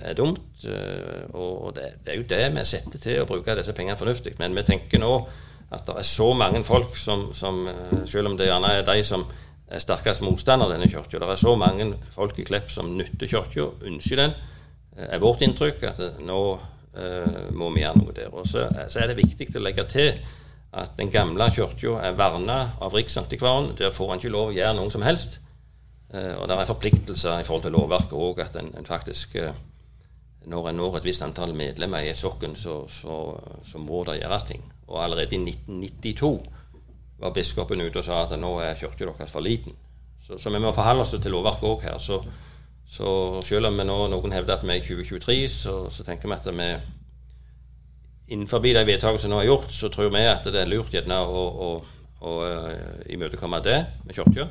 er, 0.04 0.12
dumt. 0.16 0.42
Eh, 0.64 1.24
og 1.32 1.72
det, 1.76 1.94
det, 2.04 2.12
er 2.12 2.20
jo 2.20 2.28
det 2.28 2.42
vi 2.58 2.66
setter 2.68 3.00
til 3.00 3.22
å 3.22 3.28
bruke 3.28 3.56
disse 3.56 3.72
pengene 3.76 3.98
fornuftig. 3.98 4.34
Men 4.40 4.56
vi 4.56 4.66
tenker 4.66 5.00
nå 5.00 5.14
at 5.74 5.86
det 5.88 5.96
er 5.98 6.06
så 6.06 6.28
mange 6.36 6.60
folk 6.66 6.96
som, 7.00 7.30
som 7.34 7.64
eh, 7.70 8.04
selv 8.10 8.32
om 8.32 8.36
det 8.38 8.50
gjerne 8.50 8.74
er 8.78 8.86
de 8.86 8.98
som 9.06 9.24
er 9.64 9.80
sterkest 9.80 10.22
motstander 10.22 10.68
av 10.68 10.74
denne 10.74 10.90
kirka, 10.92 11.18
det 11.18 11.30
er 11.32 11.40
så 11.40 11.54
mange 11.56 11.94
folk 12.12 12.36
i 12.38 12.44
Klepp 12.44 12.68
som 12.70 12.92
nytter 12.98 13.30
kirka, 13.30 13.70
ønsker 13.88 14.20
den, 14.20 14.34
er 14.94 15.22
vårt 15.22 15.40
inntrykk 15.42 15.80
at 15.88 16.02
nå 16.22 16.40
uh, 16.54 17.38
må 17.56 17.70
vi 17.74 17.80
gjøre 17.82 17.98
noe 17.98 18.12
der. 18.14 18.28
Og 18.30 18.44
så, 18.46 18.68
så, 18.92 19.00
er 19.00 19.10
det 19.10 19.16
viktig 19.18 19.48
å 19.56 19.62
legge 19.64 19.86
til 19.90 20.20
at 20.76 20.92
den 21.00 21.10
gamle 21.10 21.48
kirka 21.50 21.96
er 22.04 22.14
verna 22.14 22.58
av 22.84 22.94
Riksantikvaren. 22.94 23.72
Der 23.80 23.90
får 23.90 24.12
han 24.12 24.20
ikke 24.20 24.34
lov 24.36 24.52
å 24.52 24.54
gjøre 24.54 24.76
noe 24.78 24.92
som 24.94 25.02
helst. 25.02 25.40
Eh, 26.14 26.34
og 26.38 26.48
det 26.48 26.56
er 26.56 26.68
forpliktelser 26.68 27.40
i 27.40 27.46
forhold 27.46 27.64
til 27.64 27.74
lovverket 27.74 28.14
òg, 28.14 28.42
at 28.44 28.58
en, 28.60 28.70
en, 28.78 28.86
faktisk 28.86 29.34
eh, 29.36 29.62
Når 30.46 30.68
en 30.68 30.76
når 30.76 30.98
et 30.98 31.04
visst 31.04 31.22
antall 31.24 31.54
medlemmer 31.56 32.04
i 32.04 32.10
et 32.10 32.18
sokken, 32.20 32.56
så, 32.56 32.88
så, 32.88 33.14
så, 33.64 33.78
må 33.78 34.02
det 34.04 34.18
gjøres 34.20 34.44
ting. 34.44 34.60
Og 34.88 35.04
allerede 35.04 35.34
i 35.34 35.38
1992 35.40 36.42
var 37.18 37.32
biskopen 37.32 37.80
ute 37.80 37.98
og 37.98 38.04
sa 38.04 38.18
at 38.26 38.34
nå 38.38 38.58
er 38.60 38.76
kirka 38.76 39.06
deres 39.06 39.32
for 39.32 39.40
liten. 39.40 39.72
Så, 40.26 40.36
så, 40.38 40.50
vi 40.50 40.60
må 40.60 40.72
forholde 40.72 41.00
oss 41.00 41.14
til 41.16 41.32
lovverket 41.32 41.64
òg 41.70 41.86
her. 41.86 41.98
Så, 41.98 42.20
selv 43.48 43.70
om 43.70 43.80
nå, 43.80 43.96
noen 44.12 44.36
hevder 44.36 44.58
at 44.58 44.66
vi 44.66 44.74
er 44.74 44.82
i 44.82 44.84
2023, 44.84 45.48
så, 45.48 45.78
så 45.90 46.04
tenker 46.04 46.28
vi 46.28 46.36
at 46.36 46.52
vi 46.52 46.68
innenfor 48.36 48.60
de 48.60 48.76
vedtakene 48.84 49.18
som 49.18 49.32
nå 49.32 49.40
er 49.40 49.48
gjort, 49.48 49.72
så 49.72 49.88
tror 49.88 50.12
vi 50.12 50.28
at 50.28 50.44
det 50.44 50.60
er 50.60 50.68
lurt 50.68 50.92
gjerne 50.92 51.22
å, 51.24 51.40
å, 51.40 51.72
å, 52.20 52.36
å 52.36 52.38
eh, 52.44 53.12
imøtekomme 53.16 53.64
det 53.64 53.80
med 54.04 54.16
kirka 54.16 54.50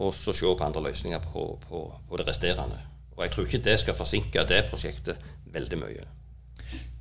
og 0.00 0.14
så 0.16 0.32
se 0.32 0.48
på 0.56 0.64
andre 0.64 0.82
løsninger 0.88 1.20
på, 1.32 1.50
på, 1.68 1.82
på, 2.08 2.16
det 2.16 2.28
resterende. 2.28 2.78
Og 3.16 3.24
Jeg 3.24 3.34
tror 3.34 3.46
ikke 3.46 3.64
det 3.64 3.76
skal 3.82 3.98
forsinke 3.98 4.46
det 4.48 4.64
prosjektet 4.70 5.20
veldig 5.52 5.78
mye. 5.78 6.06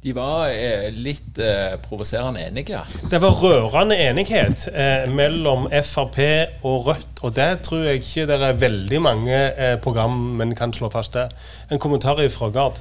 De 0.04 0.14
var 0.16 0.48
eh, 0.48 0.88
litt 0.96 1.40
eh, 1.44 1.76
provoserende 1.84 2.46
enige. 2.48 2.80
Det 3.12 3.20
var 3.20 3.36
rørende 3.36 3.98
enighet 4.00 4.70
eh, 4.72 5.08
mellom 5.12 5.68
Frp 5.84 6.20
og 6.64 6.88
Rødt. 6.88 7.20
Og 7.24 7.36
det 7.36 7.50
tror 7.68 7.84
jeg 7.84 8.00
ikke 8.00 8.28
det 8.30 8.38
er 8.40 8.62
veldig 8.62 9.02
mange 9.04 9.36
eh, 9.36 9.76
program 9.84 10.16
men 10.40 10.56
kan 10.56 10.74
slå 10.74 10.90
fast 10.92 11.18
det. 11.20 11.28
En 11.72 11.80
kommentar 11.80 12.24
fra 12.32 12.50
Gard. 12.50 12.80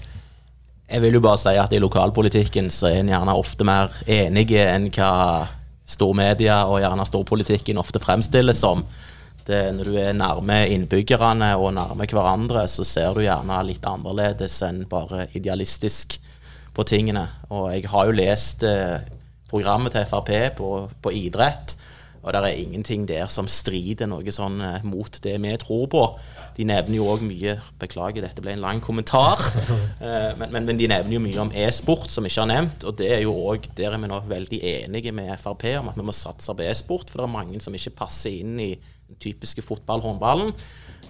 Jeg 0.89 1.03
vil 1.03 1.19
jo 1.19 1.21
bare 1.21 1.39
si 1.39 1.55
at 1.59 1.75
i 1.75 1.83
lokalpolitikken 1.83 2.71
så 2.71 2.89
er 2.89 3.03
en 3.03 3.11
gjerne 3.11 3.35
ofte 3.37 3.67
mer 3.67 3.93
enige 4.07 4.63
enn 4.65 4.89
hva 4.89 5.11
stormedia 5.89 6.63
og 6.71 6.81
gjerne 6.81 7.07
storpolitikken 7.07 7.83
ofte 7.83 8.01
fremstilles 8.01 8.63
som 8.63 8.87
det, 9.49 9.61
når 9.75 9.89
du 9.89 9.99
er 10.01 10.17
nærme 10.17 10.59
innbyggerne 10.75 11.55
og 11.57 11.73
nærme 11.77 12.07
hverandre, 12.09 12.67
så 12.69 12.85
ser 12.87 13.17
du 13.17 13.25
gjerne 13.25 13.61
litt 13.67 13.87
annerledes 13.89 14.61
enn 14.67 14.85
bare 14.91 15.27
idealistisk 15.39 16.19
på 16.77 16.87
tingene. 16.87 17.27
Og 17.51 17.71
jeg 17.75 17.89
har 17.91 18.09
jo 18.09 18.17
lest 18.17 18.65
eh, 18.67 18.99
programmet 19.51 19.97
til 19.97 20.07
Frp 20.09 20.33
på, 20.59 20.73
på, 21.03 21.15
idrett, 21.17 21.77
og 22.19 22.35
det 22.35 22.41
er 22.45 22.61
ingenting 22.61 23.07
der 23.09 23.31
som 23.33 23.47
strider 23.49 24.09
noe 24.11 24.35
sånn 24.35 24.61
eh, 24.63 24.85
mot 24.87 25.19
det 25.25 25.37
vi 25.41 25.55
tror 25.63 25.87
på. 25.91 26.03
De 26.59 26.67
nevner 26.69 26.99
jo 26.99 27.07
òg 27.09 27.23
mye 27.25 27.57
Beklager, 27.81 28.25
dette 28.27 28.43
ble 28.45 28.53
en 28.57 28.63
lang 28.63 28.83
kommentar. 28.85 29.41
eh, 30.05 30.35
men, 30.39 30.53
men, 30.53 30.69
men, 30.69 30.79
de 30.81 30.91
nevner 30.91 31.17
jo 31.17 31.23
mye 31.25 31.41
om 31.47 31.55
e-sport, 31.65 32.11
som 32.13 32.27
ikke 32.27 32.45
har 32.45 32.53
nevnt. 32.53 32.87
Og 32.87 32.99
det 33.01 33.11
er 33.17 33.25
jo 33.25 33.35
også, 33.39 33.73
der 33.79 33.97
er 33.97 34.03
vi 34.03 34.13
nå 34.13 34.21
veldig 34.29 34.61
enige 34.75 35.15
med 35.17 35.35
Frp 35.41 35.67
om 35.81 35.91
at 35.93 35.99
vi 35.99 36.07
må 36.07 36.15
satse 36.15 36.55
på 36.55 36.67
e-sport, 36.67 37.11
for 37.11 37.23
det 37.23 37.29
er 37.31 37.37
mange 37.39 37.63
som 37.65 37.75
ikke 37.75 37.97
passer 38.05 38.39
inn 38.43 38.59
i 38.61 38.73
den 39.09 39.19
typiske 39.23 39.65
fotball-håndballen. 39.65 40.53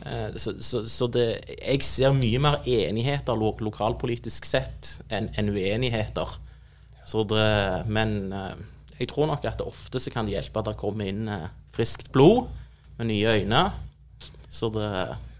Eh, 0.07 0.37
så, 0.37 0.55
så, 0.63 0.85
så 0.89 1.09
det, 1.13 1.27
jeg 1.59 1.85
ser 1.87 2.17
mye 2.17 2.41
mer 2.43 2.61
enigheter 2.67 3.39
lo 3.39 3.53
lokalpolitisk 3.61 4.47
sett 4.49 4.99
enn 5.11 5.31
en 5.37 5.53
uenigheter. 5.55 6.39
Det, 7.09 7.45
men 7.89 8.19
eh, 8.37 8.59
jeg 8.99 9.11
tror 9.13 9.31
nok 9.31 9.45
at 9.47 9.61
det 9.61 9.69
ofte 9.69 10.01
så 10.03 10.13
kan 10.13 10.27
det 10.29 10.37
hjelpe 10.37 10.61
at 10.61 10.73
det 10.73 10.81
kommer 10.81 11.09
inn 11.09 11.29
eh, 11.33 11.49
friskt 11.75 12.11
blod 12.15 12.51
med 12.99 13.11
nye 13.13 13.39
øyne. 13.39 13.63
Så 14.49 14.71
det, 14.73 14.91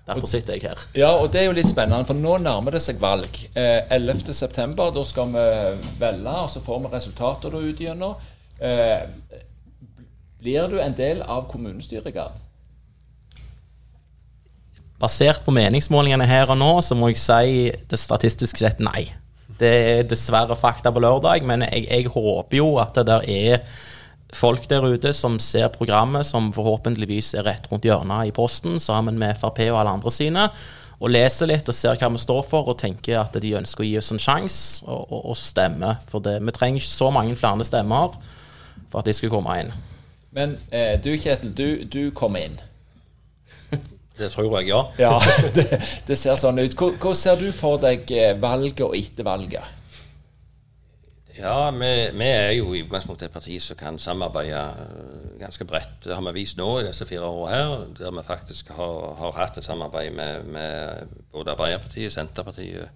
derfor 0.07 0.31
sitter 0.31 0.57
jeg 0.57 0.69
her. 0.69 0.87
Ja, 0.97 1.11
og 1.17 1.33
det 1.33 1.43
er 1.43 1.49
jo 1.49 1.57
litt 1.57 1.69
spennende, 1.69 2.07
for 2.09 2.17
nå 2.17 2.37
nærmer 2.43 2.77
det 2.77 2.83
seg 2.85 3.01
valg. 3.03 3.29
Eh, 3.55 3.85
11.9. 3.95 4.75
Da 4.95 5.05
skal 5.07 5.33
vi 5.35 5.47
velge, 6.01 6.35
og 6.35 6.51
så 6.53 6.65
får 6.65 6.85
vi 6.85 6.93
resultater 6.97 7.55
da 7.55 7.63
ut 7.63 7.85
igjennom. 7.85 8.29
Eh, 8.59 9.07
blir 10.39 10.69
du 10.71 10.79
en 10.81 10.95
del 10.97 11.23
av 11.23 11.49
kommunestyret, 11.51 12.13
Gard? 12.15 12.39
Basert 14.99 15.45
på 15.47 15.55
meningsmålingene 15.55 16.27
her 16.27 16.51
og 16.51 16.59
nå, 16.59 16.73
så 16.83 16.97
må 16.99 17.13
jeg 17.13 17.21
si 17.23 17.69
det 17.91 18.01
statistisk 18.01 18.59
sett 18.59 18.81
nei. 18.83 19.07
Det 19.59 19.71
er 19.71 20.09
dessverre 20.11 20.57
fakta 20.59 20.91
på 20.95 21.03
lørdag, 21.03 21.47
men 21.47 21.63
jeg, 21.67 21.87
jeg 21.87 22.11
håper 22.11 22.59
jo 22.59 22.73
at 22.83 22.99
det 22.99 23.07
der 23.09 23.25
er 23.31 23.63
folk 24.35 24.67
der 24.69 24.85
ute 24.85 25.13
som 25.17 25.39
ser 25.41 25.71
programmet, 25.73 26.27
som 26.27 26.51
forhåpentligvis 26.53 27.33
er 27.39 27.47
rett 27.49 27.71
rundt 27.71 27.87
hjørnet 27.87 28.29
i 28.29 28.35
posten, 28.35 28.79
sammen 28.83 29.19
med 29.19 29.39
Frp 29.39 29.63
og 29.71 29.81
alle 29.81 29.95
andre 29.97 30.13
sine, 30.13 30.49
og 30.99 31.13
leser 31.15 31.47
litt 31.47 31.69
og 31.71 31.77
ser 31.79 31.99
hva 31.99 32.11
vi 32.11 32.21
står 32.21 32.43
for, 32.51 32.69
og 32.69 32.81
tenker 32.83 33.21
at 33.23 33.39
de 33.39 33.55
ønsker 33.59 33.85
å 33.85 33.89
gi 33.89 33.99
oss 34.01 34.11
en 34.13 34.23
sjanse, 34.23 34.83
og, 34.85 35.07
og, 35.07 35.21
og 35.31 35.39
stemme. 35.39 35.95
For 36.11 36.23
det, 36.25 36.41
vi 36.43 36.55
trenger 36.55 36.83
ikke 36.83 36.97
så 36.97 37.13
mange 37.15 37.39
flere 37.39 37.67
stemmer 37.67 38.19
for 38.91 39.01
at 39.01 39.07
de 39.07 39.15
skal 39.15 39.31
komme 39.33 39.61
inn. 39.63 39.71
Men 40.35 40.59
eh, 40.75 40.97
du 41.01 41.13
Kjetil, 41.17 41.55
du, 41.55 41.69
du 41.89 42.03
kom 42.17 42.37
inn. 42.37 42.59
Det 44.19 44.31
tror 44.35 44.59
jeg, 44.59 44.69
ja. 44.73 44.83
Ja, 44.99 45.19
det, 45.57 45.67
det 46.09 46.19
ser 46.19 46.37
sånn 46.41 46.59
ut. 46.63 46.75
Hvor- 46.79 46.97
Hvordan 46.99 47.21
ser 47.25 47.37
du 47.41 47.51
for 47.55 47.79
deg 47.83 48.11
eh, 48.11 48.35
valget 48.43 48.81
og 48.87 48.97
etter 48.99 49.27
valget? 49.27 49.75
Ja, 51.39 51.71
vi, 51.71 51.89
vi 52.19 52.27
er 52.27 52.51
jo 52.57 52.73
i 52.75 52.81
utgangspunktet 52.83 53.29
et 53.29 53.35
parti 53.37 53.61
som 53.63 53.79
kan 53.79 53.99
samarbeide 54.03 54.59
øh, 54.59 55.37
ganske 55.39 55.65
bredt. 55.71 56.01
Det 56.05 56.17
har 56.17 56.25
vi 56.33 56.41
vist 56.41 56.59
nå 56.59 56.67
i 56.81 56.87
disse 56.89 57.07
fire 57.07 57.29
årene 57.29 57.53
her, 57.55 57.85
der 58.01 58.11
vi 58.17 58.25
faktisk 58.27 58.73
har, 58.75 59.13
har 59.21 59.37
hatt 59.37 59.61
et 59.61 59.67
samarbeid 59.69 60.11
med, 60.19 60.49
med 60.51 61.13
både 61.33 61.55
Arbeiderpartiet, 61.55 62.11
Senterpartiet 62.13 62.89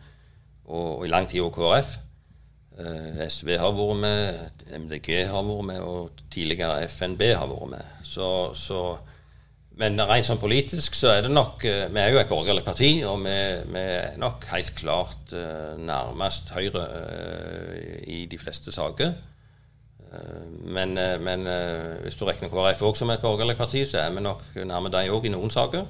og, 0.65 0.99
og 0.99 1.07
i 1.07 1.13
lang 1.13 1.29
tid 1.31 1.41
også 1.45 1.55
KrF. 1.61 1.93
Eh, 2.83 3.23
SV 3.31 3.55
har 3.63 3.77
vært 3.79 4.03
med, 4.03 4.43
MDG 4.81 5.13
har 5.31 5.47
vært 5.47 5.69
med, 5.71 5.81
og 5.87 6.25
tidligere 6.35 6.83
FNB 6.91 7.23
har 7.37 7.47
vært 7.53 7.71
med. 7.77 7.95
Så, 8.03 8.27
så, 8.59 8.83
men 9.81 9.97
rent 10.05 10.27
sånn 10.29 10.41
politisk 10.41 10.97
så 10.99 11.15
er 11.15 11.23
det 11.25 11.33
nok 11.33 11.65
eh, 11.65 11.87
Vi 11.93 12.01
er 12.01 12.13
jo 12.13 12.21
et 12.21 12.31
borgerlig 12.31 12.65
parti, 12.67 12.91
og 13.09 13.23
vi, 13.25 13.37
vi 13.73 13.85
er 13.97 14.19
nok 14.21 14.45
helt 14.51 14.75
klart 14.77 15.33
eh, 15.37 15.73
nærmest 15.81 16.53
Høyre 16.53 16.83
eh, 16.99 17.95
i 18.13 18.19
de 18.29 18.41
fleste 18.41 18.75
saker. 18.75 19.15
Men 20.69 20.91
men 21.25 21.47
hvis 22.05 22.19
du 22.21 22.27
regner 22.29 22.51
KrF 22.53 22.83
òg 22.85 22.99
som 22.99 23.09
et 23.15 23.23
borgerlig 23.23 23.55
parti, 23.57 23.81
så 23.89 24.03
er 24.03 24.11
vi 24.13 24.21
nok 24.21 24.43
nærme 24.69 24.91
dem 24.93 25.09
òg 25.09 25.25
i 25.25 25.31
noen 25.33 25.49
saker. 25.49 25.87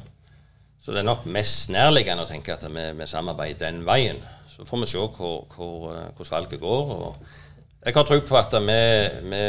Så 0.79 0.95
det 0.95 1.01
er 1.01 1.09
nok 1.09 1.25
mest 1.27 1.73
nærliggende 1.75 2.23
å 2.23 2.29
tenke 2.31 2.55
at 2.55 2.63
vi, 2.71 2.85
vi 3.01 3.09
samarbeider 3.11 3.65
den 3.65 3.83
veien. 3.83 4.23
Så 4.47 4.63
får 4.69 4.85
vi 4.85 4.91
se 4.93 5.03
hvor, 5.17 5.43
hvor, 5.57 5.89
hvordan 6.15 6.31
valget 6.37 6.63
går. 6.63 6.95
Jeg 7.83 7.97
har 7.99 8.07
tro 8.07 8.21
på 8.23 8.39
at 8.39 8.55
vi, 8.63 8.81
vi 9.27 9.43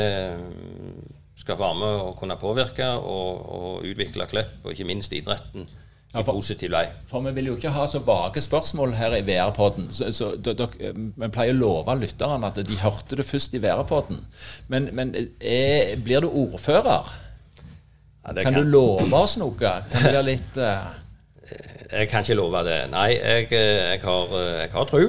skal 1.39 1.57
være 1.59 1.75
med 1.79 2.01
og 2.07 2.15
kunne 2.19 2.35
påvirke 2.39 2.85
og, 2.99 3.39
og 3.55 3.87
utvikle 3.89 4.27
Klepp, 4.29 4.59
og 4.63 4.71
ikke 4.71 4.85
minst 4.87 5.13
idretten, 5.13 5.65
i 6.13 6.21
for- 6.21 6.35
positiv 6.37 6.71
vei. 6.75 6.83
For 7.09 7.23
vi 7.25 7.31
vil 7.39 7.47
jo 7.51 7.55
ikke 7.57 7.71
ha 7.73 7.87
så 7.89 7.99
vage 8.05 8.41
spørsmål 8.45 8.93
her 8.99 9.15
i 9.17 9.23
VR-podden. 9.25 9.87
Vi 9.89 11.29
pleier 11.33 11.55
å 11.55 11.57
love 11.57 11.95
lytterne 11.99 12.51
at 12.51 12.59
de 12.67 12.77
hørte 12.83 13.17
det 13.17 13.25
først 13.25 13.55
i 13.57 13.61
VR-podden. 13.63 14.21
Men, 14.69 14.89
men 14.93 15.15
er, 15.41 15.95
blir 16.05 16.21
du 16.21 16.29
ordfører? 16.29 17.09
Ja, 18.23 18.31
kan, 18.33 18.43
Kan 18.45 18.53
du 18.53 18.61
love 18.69 19.09
oss 19.17 19.35
noe? 19.41 19.57
Kan 19.57 19.89
det 19.91 20.13
være 20.13 20.27
litt 20.29 20.59
uh... 20.61 20.91
Jeg 21.93 22.07
kan 22.09 22.23
ikke 22.23 22.37
love 22.39 22.61
det. 22.65 22.77
Nei, 22.89 23.09
jeg, 23.19 23.49
eh, 23.53 23.91
jeg 23.93 23.99
har, 24.01 24.31
jeg 24.63 24.69
har 24.73 24.85
tro. 24.89 25.01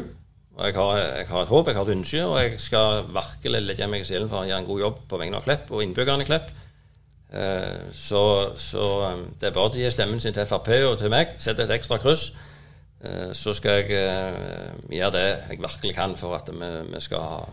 Jeg 0.54 0.74
har, 0.76 0.96
jeg 0.98 1.26
har 1.26 1.42
et 1.42 1.48
håp, 1.50 1.66
jeg 1.66 1.74
har 1.76 1.88
et 1.88 1.96
ønske, 1.96 2.20
og 2.24 2.36
jeg 2.38 2.60
skal 2.62 3.08
virkelig 3.10 3.62
legge 3.64 3.88
meg 3.90 4.04
i 4.04 4.06
selen 4.06 4.28
for 4.30 4.44
å 4.44 4.46
gjøre 4.46 4.60
en 4.62 4.68
god 4.68 4.80
jobb 4.84 5.00
på 5.10 5.18
vegne 5.18 5.40
av 5.40 5.46
Klepp 5.48 5.72
og 5.74 5.82
innbyggerne 5.82 6.22
i 6.22 6.28
Klepp. 6.28 6.52
Eh, 7.34 7.90
Så, 7.92 8.22
så 8.62 8.84
eh, 9.08 9.24
det 9.40 9.48
er 9.50 9.56
bare 9.56 9.72
å 9.72 9.74
gi 9.74 9.90
stemmen 9.90 10.22
sin 10.22 10.36
til 10.36 10.46
Frp 10.46 10.70
og 10.92 10.98
til 11.00 11.10
meg. 11.10 11.34
Sette 11.42 11.66
et 11.66 11.74
ekstra 11.74 11.98
kryss. 11.98 12.28
Eh, 13.02 13.32
Så 13.34 13.56
skal 13.58 13.82
jeg 13.82 13.98
eh, 13.98 14.70
gjøre 14.94 15.12
det 15.16 15.26
jeg 15.26 15.58
virkelig 15.64 15.94
kan 15.98 16.14
for 16.16 16.38
at 16.38 16.46
vi, 16.54 16.70
vi 16.92 17.02
skal 17.02 17.50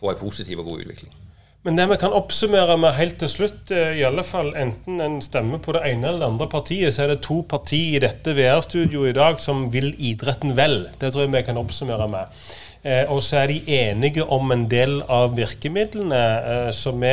få 0.00 0.12
en 0.12 0.20
positiv 0.20 0.60
og 0.60 0.68
god 0.74 0.84
utvikling. 0.84 1.16
Men 1.62 1.76
det 1.76 1.84
vi 1.90 1.96
kan 2.00 2.14
oppsummere 2.16 2.78
med 2.80 2.94
helt 2.96 3.18
til 3.20 3.28
slutt, 3.28 3.70
eh, 3.70 3.98
i 4.00 4.04
alle 4.08 4.22
fall 4.24 4.54
enten 4.56 5.00
en 5.04 5.18
stemme 5.20 5.58
på 5.60 5.74
det 5.76 5.82
ene 5.90 6.08
eller 6.08 6.22
det 6.22 6.28
andre 6.30 6.46
partiet, 6.48 6.94
så 6.96 7.04
er 7.04 7.12
det 7.12 7.20
to 7.26 7.42
partier 7.44 7.98
i 7.98 8.00
dette 8.00 8.32
VR-studioet 8.32 9.10
i 9.10 9.18
dag 9.18 9.42
som 9.44 9.66
vil 9.72 9.90
idretten 9.98 10.56
vel. 10.56 10.86
Det 10.96 11.12
tror 11.12 11.26
jeg 11.26 11.34
vi 11.34 11.42
kan 11.44 11.60
oppsummere 11.60 12.08
med. 12.08 12.40
Eh, 12.82 13.04
og 13.12 13.20
så 13.22 13.42
er 13.42 13.52
de 13.52 13.76
enige 13.76 14.24
om 14.24 14.48
en 14.54 14.64
del 14.72 15.02
av 15.04 15.36
virkemidlene, 15.36 16.22
eh, 16.54 16.70
så 16.72 16.94
vi 16.96 17.12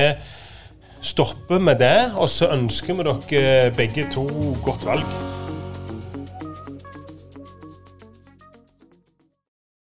stopper 1.02 1.60
med 1.60 1.84
det. 1.84 2.14
Og 2.16 2.32
så 2.32 2.48
ønsker 2.56 2.96
vi 2.96 3.04
dere 3.04 3.76
begge 3.76 4.08
to 4.16 4.24
godt 4.64 4.88
valg. 4.88 5.47